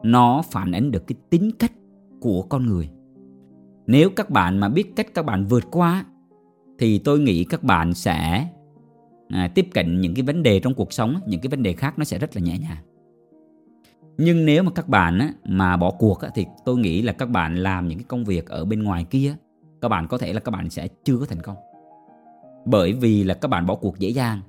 nó 0.03 0.43
phản 0.51 0.73
ánh 0.73 0.91
được 0.91 1.07
cái 1.07 1.17
tính 1.31 1.51
cách 1.59 1.73
của 2.21 2.43
con 2.43 2.67
người. 2.67 2.91
Nếu 3.87 4.11
các 4.11 4.31
bạn 4.31 4.59
mà 4.59 4.69
biết 4.69 4.97
cách 4.97 5.15
các 5.15 5.25
bạn 5.25 5.47
vượt 5.47 5.65
qua 5.71 6.05
thì 6.79 6.99
tôi 6.99 7.21
nghĩ 7.21 7.45
các 7.45 7.63
bạn 7.63 7.95
sẽ 7.95 8.49
à, 9.29 9.49
tiếp 9.55 9.69
cận 9.75 10.01
những 10.01 10.15
cái 10.15 10.23
vấn 10.23 10.43
đề 10.43 10.61
trong 10.61 10.75
cuộc 10.75 10.93
sống 10.93 11.21
những 11.27 11.41
cái 11.41 11.49
vấn 11.49 11.63
đề 11.63 11.73
khác 11.73 11.99
nó 11.99 12.05
sẽ 12.05 12.19
rất 12.19 12.37
là 12.37 12.43
nhẹ 12.43 12.59
nhàng. 12.59 12.85
Nhưng 14.19 14.45
nếu 14.45 14.63
mà 14.63 14.71
các 14.75 14.89
bạn 14.89 15.19
á, 15.19 15.33
mà 15.45 15.77
bỏ 15.77 15.91
cuộc 15.91 16.21
á, 16.21 16.31
thì 16.35 16.47
tôi 16.65 16.79
nghĩ 16.79 17.03
là 17.03 17.13
các 17.13 17.31
bạn 17.31 17.57
làm 17.57 17.89
những 17.89 17.99
cái 17.99 18.07
công 18.09 18.25
việc 18.25 18.47
ở 18.47 18.65
bên 18.65 18.83
ngoài 18.83 19.05
kia 19.05 19.37
các 19.81 19.89
bạn 19.89 20.09
có 20.09 20.19
thể 20.19 20.33
là 20.33 20.41
các 20.41 20.51
bạn 20.51 20.71
sẽ 20.71 20.89
chưa 21.05 21.19
có 21.19 21.27
thành 21.27 21.43
công. 21.43 21.57
Bởi 22.65 22.93
vì 22.93 23.25
là 23.25 23.35
các 23.35 23.49
bạn 23.49 23.67
bỏ 23.67 23.75
cuộc 23.75 23.99
dễ 23.99 24.09
dàng. 24.09 24.41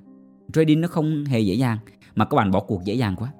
Trading 0.52 0.80
nó 0.80 0.88
không 0.88 1.24
hề 1.24 1.40
dễ 1.40 1.54
dàng 1.54 1.78
mà 2.14 2.24
các 2.24 2.36
bạn 2.36 2.50
bỏ 2.50 2.60
cuộc 2.60 2.84
dễ 2.84 2.94
dàng 2.94 3.16
quá. 3.16 3.32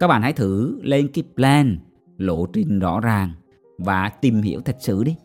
Các 0.00 0.08
bạn 0.08 0.22
hãy 0.22 0.32
thử 0.32 0.80
lên 0.82 1.08
cái 1.14 1.24
plan 1.36 1.78
lộ 2.18 2.46
trình 2.46 2.78
rõ 2.78 3.00
ràng 3.00 3.32
và 3.78 4.08
tìm 4.08 4.42
hiểu 4.42 4.60
thật 4.60 4.76
sự 4.80 5.04
đi, 5.04 5.16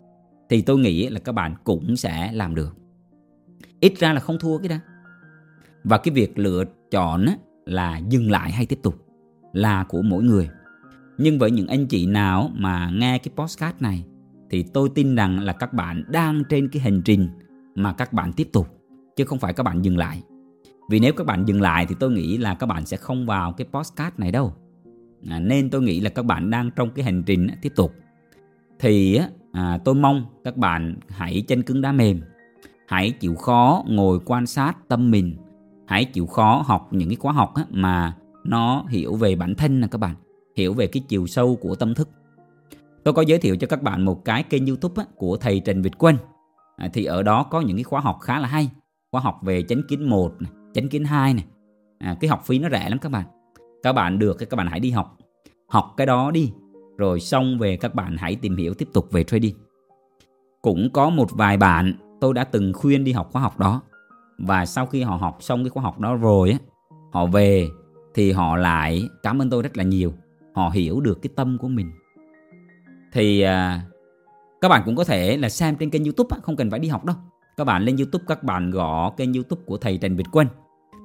thì 0.49 0.61
tôi 0.61 0.79
nghĩ 0.79 1.09
là 1.09 1.19
các 1.19 1.31
bạn 1.31 1.55
cũng 1.63 1.95
sẽ 1.95 2.31
làm 2.33 2.55
được. 2.55 2.77
Ít 3.79 3.93
ra 3.97 4.13
là 4.13 4.19
không 4.19 4.39
thua 4.39 4.57
cái 4.57 4.67
đó. 4.67 4.75
Và 5.83 5.97
cái 5.97 6.13
việc 6.13 6.39
lựa 6.39 6.63
chọn 6.91 7.25
là 7.65 7.97
dừng 7.97 8.31
lại 8.31 8.51
hay 8.51 8.65
tiếp 8.65 8.79
tục 8.83 9.05
là 9.53 9.83
của 9.83 10.01
mỗi 10.01 10.23
người. 10.23 10.49
Nhưng 11.17 11.39
với 11.39 11.51
những 11.51 11.67
anh 11.67 11.87
chị 11.87 12.05
nào 12.05 12.51
mà 12.53 12.89
nghe 12.93 13.17
cái 13.17 13.33
postcard 13.35 13.77
này, 13.79 14.05
thì 14.49 14.63
tôi 14.63 14.89
tin 14.95 15.15
rằng 15.15 15.39
là 15.39 15.53
các 15.53 15.73
bạn 15.73 16.03
đang 16.07 16.43
trên 16.49 16.69
cái 16.69 16.81
hành 16.81 17.01
trình 17.05 17.27
mà 17.75 17.93
các 17.93 18.13
bạn 18.13 18.33
tiếp 18.33 18.49
tục, 18.53 18.67
chứ 19.15 19.25
không 19.25 19.39
phải 19.39 19.53
các 19.53 19.63
bạn 19.63 19.81
dừng 19.81 19.97
lại. 19.97 20.23
Vì 20.89 20.99
nếu 20.99 21.13
các 21.13 21.27
bạn 21.27 21.45
dừng 21.47 21.61
lại 21.61 21.85
thì 21.89 21.95
tôi 21.99 22.11
nghĩ 22.11 22.37
là 22.37 22.55
các 22.55 22.67
bạn 22.67 22.85
sẽ 22.85 22.97
không 22.97 23.25
vào 23.25 23.53
cái 23.53 23.67
postcard 23.71 24.19
này 24.19 24.31
đâu 24.31 24.53
à, 25.29 25.39
nên 25.39 25.69
tôi 25.69 25.81
nghĩ 25.81 25.99
là 25.99 26.09
các 26.09 26.25
bạn 26.25 26.49
đang 26.49 26.71
trong 26.75 26.89
cái 26.91 27.05
hành 27.05 27.23
trình 27.25 27.47
tiếp 27.61 27.73
tục. 27.75 27.93
Thì 28.79 29.19
à, 29.51 29.77
tôi 29.85 29.95
mong 29.95 30.25
các 30.43 30.57
bạn 30.57 30.95
hãy 31.09 31.43
chân 31.47 31.61
cứng 31.61 31.81
đá 31.81 31.91
mềm 31.91 32.21
hãy 32.87 33.11
chịu 33.11 33.35
khó 33.35 33.83
ngồi 33.87 34.19
quan 34.25 34.45
sát 34.45 34.77
tâm 34.87 35.11
mình 35.11 35.37
hãy 35.87 36.05
chịu 36.05 36.25
khó 36.25 36.63
học 36.65 36.87
những 36.91 37.09
cái 37.09 37.15
khóa 37.15 37.33
học 37.33 37.53
mà 37.69 38.15
nó 38.43 38.85
hiểu 38.89 39.15
về 39.15 39.35
bản 39.35 39.55
thân 39.55 39.79
nè 39.79 39.87
các 39.91 39.97
bạn 39.97 40.15
hiểu 40.55 40.73
về 40.73 40.87
cái 40.87 41.03
chiều 41.07 41.27
sâu 41.27 41.55
của 41.55 41.75
tâm 41.75 41.93
thức. 41.93 42.09
Tôi 43.03 43.13
có 43.13 43.21
giới 43.21 43.39
thiệu 43.39 43.55
cho 43.55 43.67
các 43.67 43.81
bạn 43.81 44.05
một 44.05 44.25
cái 44.25 44.43
kênh 44.43 44.65
youtube 44.67 45.03
của 45.15 45.37
thầy 45.37 45.59
Trần 45.59 45.81
Việt 45.81 45.93
Quân. 45.97 46.17
À, 46.77 46.89
thì 46.93 47.05
ở 47.05 47.23
đó 47.23 47.43
có 47.43 47.61
những 47.61 47.77
cái 47.77 47.83
khóa 47.83 48.01
học 48.01 48.17
khá 48.21 48.39
là 48.39 48.47
hay 48.47 48.69
khóa 49.11 49.21
học 49.21 49.39
về 49.43 49.63
chánh 49.63 49.81
kiến 49.89 50.09
1 50.09 50.33
chánh 50.73 50.89
kiến 50.89 51.03
2 51.03 51.33
này 51.33 51.45
à, 51.99 52.15
cái 52.19 52.29
học 52.29 52.41
phí 52.45 52.59
nó 52.59 52.69
rẻ 52.69 52.89
lắm 52.89 52.99
các 52.99 53.09
bạn 53.09 53.25
các 53.83 53.93
bạn 53.93 54.19
được 54.19 54.37
các 54.37 54.57
bạn 54.57 54.67
hãy 54.67 54.79
đi 54.79 54.91
học. 54.91 55.17
Học 55.67 55.93
cái 55.97 56.07
đó 56.07 56.31
đi 56.31 56.53
rồi 56.97 57.19
xong 57.19 57.59
về 57.59 57.77
các 57.77 57.95
bạn 57.95 58.15
hãy 58.17 58.35
tìm 58.35 58.55
hiểu 58.55 58.73
tiếp 58.73 58.87
tục 58.93 59.11
về 59.11 59.23
trading. 59.23 59.55
Cũng 60.61 60.89
có 60.93 61.09
một 61.09 61.31
vài 61.31 61.57
bạn 61.57 61.93
tôi 62.21 62.33
đã 62.33 62.43
từng 62.43 62.73
khuyên 62.73 63.03
đi 63.03 63.11
học 63.11 63.29
khóa 63.31 63.41
học 63.41 63.59
đó. 63.59 63.81
Và 64.37 64.65
sau 64.65 64.85
khi 64.85 65.01
họ 65.01 65.15
học 65.15 65.37
xong 65.39 65.63
cái 65.63 65.69
khóa 65.69 65.83
học 65.83 65.99
đó 65.99 66.15
rồi 66.15 66.51
á 66.51 66.57
họ 67.11 67.25
về 67.25 67.67
thì 68.13 68.31
họ 68.31 68.57
lại 68.57 69.09
cảm 69.23 69.41
ơn 69.41 69.49
tôi 69.49 69.61
rất 69.61 69.77
là 69.77 69.83
nhiều. 69.83 70.13
Họ 70.55 70.69
hiểu 70.69 71.01
được 71.01 71.21
cái 71.21 71.29
tâm 71.35 71.57
của 71.57 71.67
mình. 71.67 71.91
Thì 73.13 73.41
à, 73.41 73.81
các 74.61 74.69
bạn 74.69 74.81
cũng 74.85 74.95
có 74.95 75.03
thể 75.03 75.37
là 75.37 75.49
xem 75.49 75.75
trên 75.75 75.89
kênh 75.89 76.03
youtube 76.03 76.37
không 76.43 76.55
cần 76.55 76.71
phải 76.71 76.79
đi 76.79 76.87
học 76.87 77.05
đâu. 77.05 77.15
Các 77.57 77.63
bạn 77.63 77.83
lên 77.83 77.97
youtube 77.97 78.25
các 78.27 78.43
bạn 78.43 78.71
gõ 78.71 79.09
kênh 79.09 79.33
youtube 79.33 79.61
của 79.65 79.77
thầy 79.77 79.97
Trần 79.97 80.15
Việt 80.15 80.27
Quân. 80.31 80.47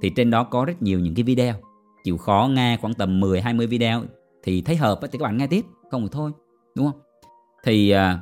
Thì 0.03 0.11
trên 0.11 0.31
đó 0.31 0.45
có 0.45 0.65
rất 0.65 0.83
nhiều 0.83 1.01
những 1.01 1.15
cái 1.15 1.23
video 1.23 1.55
chịu 2.09 2.17
khó 2.17 2.49
nghe 2.53 2.77
khoảng 2.77 2.95
tầm 2.95 3.21
10-20 3.21 3.67
video 3.69 4.05
thì 4.43 4.63
thấy 4.63 4.77
hợp 4.77 4.99
thì 5.03 5.09
các 5.19 5.25
bạn 5.25 5.37
nghe 5.37 5.47
tiếp 5.47 5.65
không 5.91 6.03
thì 6.03 6.09
thôi 6.13 6.33
đúng 6.75 6.87
không? 6.87 7.01
Thì 7.65 7.91
à, 7.91 8.21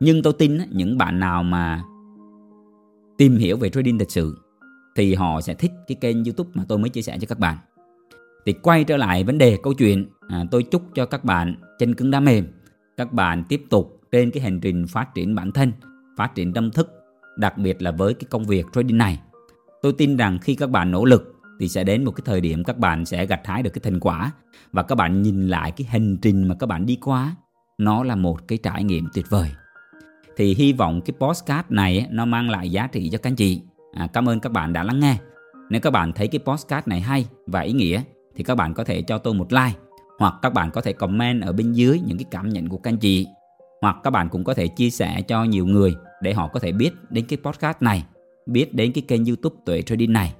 nhưng 0.00 0.22
tôi 0.22 0.32
tin 0.32 0.58
những 0.70 0.98
bạn 0.98 1.20
nào 1.20 1.42
mà 1.42 1.82
tìm 3.18 3.36
hiểu 3.36 3.56
về 3.56 3.70
trading 3.70 3.98
thật 3.98 4.10
sự 4.10 4.38
thì 4.96 5.14
họ 5.14 5.40
sẽ 5.40 5.54
thích 5.54 5.70
cái 5.86 5.96
kênh 6.00 6.24
youtube 6.24 6.50
mà 6.54 6.64
tôi 6.68 6.78
mới 6.78 6.90
chia 6.90 7.02
sẻ 7.02 7.18
cho 7.20 7.26
các 7.26 7.38
bạn. 7.38 7.56
Thì 8.46 8.52
quay 8.52 8.84
trở 8.84 8.96
lại 8.96 9.24
vấn 9.24 9.38
đề 9.38 9.58
câu 9.62 9.74
chuyện 9.74 10.06
à, 10.28 10.44
tôi 10.50 10.62
chúc 10.62 10.82
cho 10.94 11.06
các 11.06 11.24
bạn 11.24 11.54
chân 11.78 11.94
cứng 11.94 12.10
đá 12.10 12.20
mềm 12.20 12.46
các 12.96 13.12
bạn 13.12 13.44
tiếp 13.48 13.62
tục 13.70 14.00
trên 14.12 14.30
cái 14.30 14.42
hành 14.42 14.60
trình 14.60 14.86
phát 14.86 15.14
triển 15.14 15.34
bản 15.34 15.52
thân 15.52 15.72
phát 16.16 16.34
triển 16.34 16.52
tâm 16.52 16.70
thức 16.70 16.90
đặc 17.36 17.58
biệt 17.58 17.82
là 17.82 17.90
với 17.90 18.14
cái 18.14 18.26
công 18.30 18.44
việc 18.44 18.66
trading 18.72 18.98
này. 18.98 19.20
Tôi 19.82 19.92
tin 19.92 20.16
rằng 20.16 20.38
khi 20.42 20.54
các 20.54 20.70
bạn 20.70 20.90
nỗ 20.90 21.04
lực 21.04 21.39
thì 21.60 21.68
sẽ 21.68 21.84
đến 21.84 22.04
một 22.04 22.10
cái 22.10 22.22
thời 22.24 22.40
điểm 22.40 22.64
các 22.64 22.78
bạn 22.78 23.04
sẽ 23.04 23.26
gặt 23.26 23.40
hái 23.44 23.62
được 23.62 23.70
cái 23.70 23.80
thành 23.84 24.00
quả. 24.00 24.32
Và 24.72 24.82
các 24.82 24.94
bạn 24.94 25.22
nhìn 25.22 25.48
lại 25.48 25.70
cái 25.70 25.86
hành 25.90 26.16
trình 26.22 26.48
mà 26.48 26.54
các 26.54 26.66
bạn 26.66 26.86
đi 26.86 26.96
qua 26.96 27.36
nó 27.78 28.04
là 28.04 28.16
một 28.16 28.48
cái 28.48 28.58
trải 28.58 28.84
nghiệm 28.84 29.08
tuyệt 29.14 29.30
vời. 29.30 29.50
Thì 30.36 30.54
hy 30.54 30.72
vọng 30.72 31.00
cái 31.00 31.14
postcard 31.20 31.70
này 31.70 32.06
nó 32.10 32.24
mang 32.24 32.50
lại 32.50 32.70
giá 32.70 32.86
trị 32.86 33.08
cho 33.12 33.18
các 33.18 33.30
anh 33.30 33.36
chị. 33.36 33.62
À, 33.92 34.06
cảm 34.12 34.28
ơn 34.28 34.40
các 34.40 34.52
bạn 34.52 34.72
đã 34.72 34.82
lắng 34.82 35.00
nghe. 35.00 35.16
Nếu 35.70 35.80
các 35.80 35.90
bạn 35.90 36.12
thấy 36.12 36.28
cái 36.28 36.40
postcard 36.44 36.88
này 36.88 37.00
hay 37.00 37.26
và 37.46 37.60
ý 37.60 37.72
nghĩa 37.72 38.02
thì 38.36 38.44
các 38.44 38.54
bạn 38.54 38.74
có 38.74 38.84
thể 38.84 39.02
cho 39.02 39.18
tôi 39.18 39.34
một 39.34 39.52
like 39.52 39.78
hoặc 40.18 40.34
các 40.42 40.52
bạn 40.52 40.70
có 40.70 40.80
thể 40.80 40.92
comment 40.92 41.42
ở 41.42 41.52
bên 41.52 41.72
dưới 41.72 42.00
những 42.06 42.18
cái 42.18 42.26
cảm 42.30 42.48
nhận 42.48 42.68
của 42.68 42.78
các 42.78 42.90
anh 42.90 42.98
chị. 42.98 43.26
Hoặc 43.82 43.96
các 44.02 44.10
bạn 44.10 44.28
cũng 44.28 44.44
có 44.44 44.54
thể 44.54 44.68
chia 44.68 44.90
sẻ 44.90 45.22
cho 45.22 45.44
nhiều 45.44 45.66
người 45.66 45.96
để 46.22 46.32
họ 46.32 46.48
có 46.48 46.60
thể 46.60 46.72
biết 46.72 46.92
đến 47.10 47.24
cái 47.28 47.38
podcast 47.42 47.76
này 47.80 48.04
biết 48.46 48.74
đến 48.74 48.92
cái 48.92 49.02
kênh 49.08 49.24
youtube 49.24 49.56
tuệ 49.66 49.82
trading 49.82 50.12
này 50.12 50.34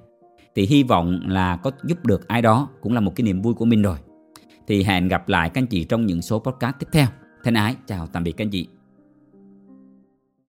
thì 0.55 0.65
hy 0.65 0.83
vọng 0.83 1.19
là 1.27 1.57
có 1.57 1.71
giúp 1.83 2.05
được 2.05 2.27
ai 2.27 2.41
đó 2.41 2.69
cũng 2.81 2.93
là 2.93 2.99
một 2.99 3.15
cái 3.15 3.25
niềm 3.25 3.41
vui 3.41 3.53
của 3.53 3.65
mình 3.65 3.81
rồi. 3.81 3.97
Thì 4.67 4.83
hẹn 4.83 5.07
gặp 5.07 5.29
lại 5.29 5.49
các 5.49 5.61
anh 5.61 5.67
chị 5.67 5.83
trong 5.83 6.05
những 6.05 6.21
số 6.21 6.39
podcast 6.39 6.75
tiếp 6.79 6.87
theo. 6.91 7.07
Thân 7.43 7.53
ái, 7.53 7.75
chào 7.87 8.07
tạm 8.07 8.23
biệt 8.23 8.31
các 8.31 8.45
anh 8.45 8.49
chị. 8.49 8.67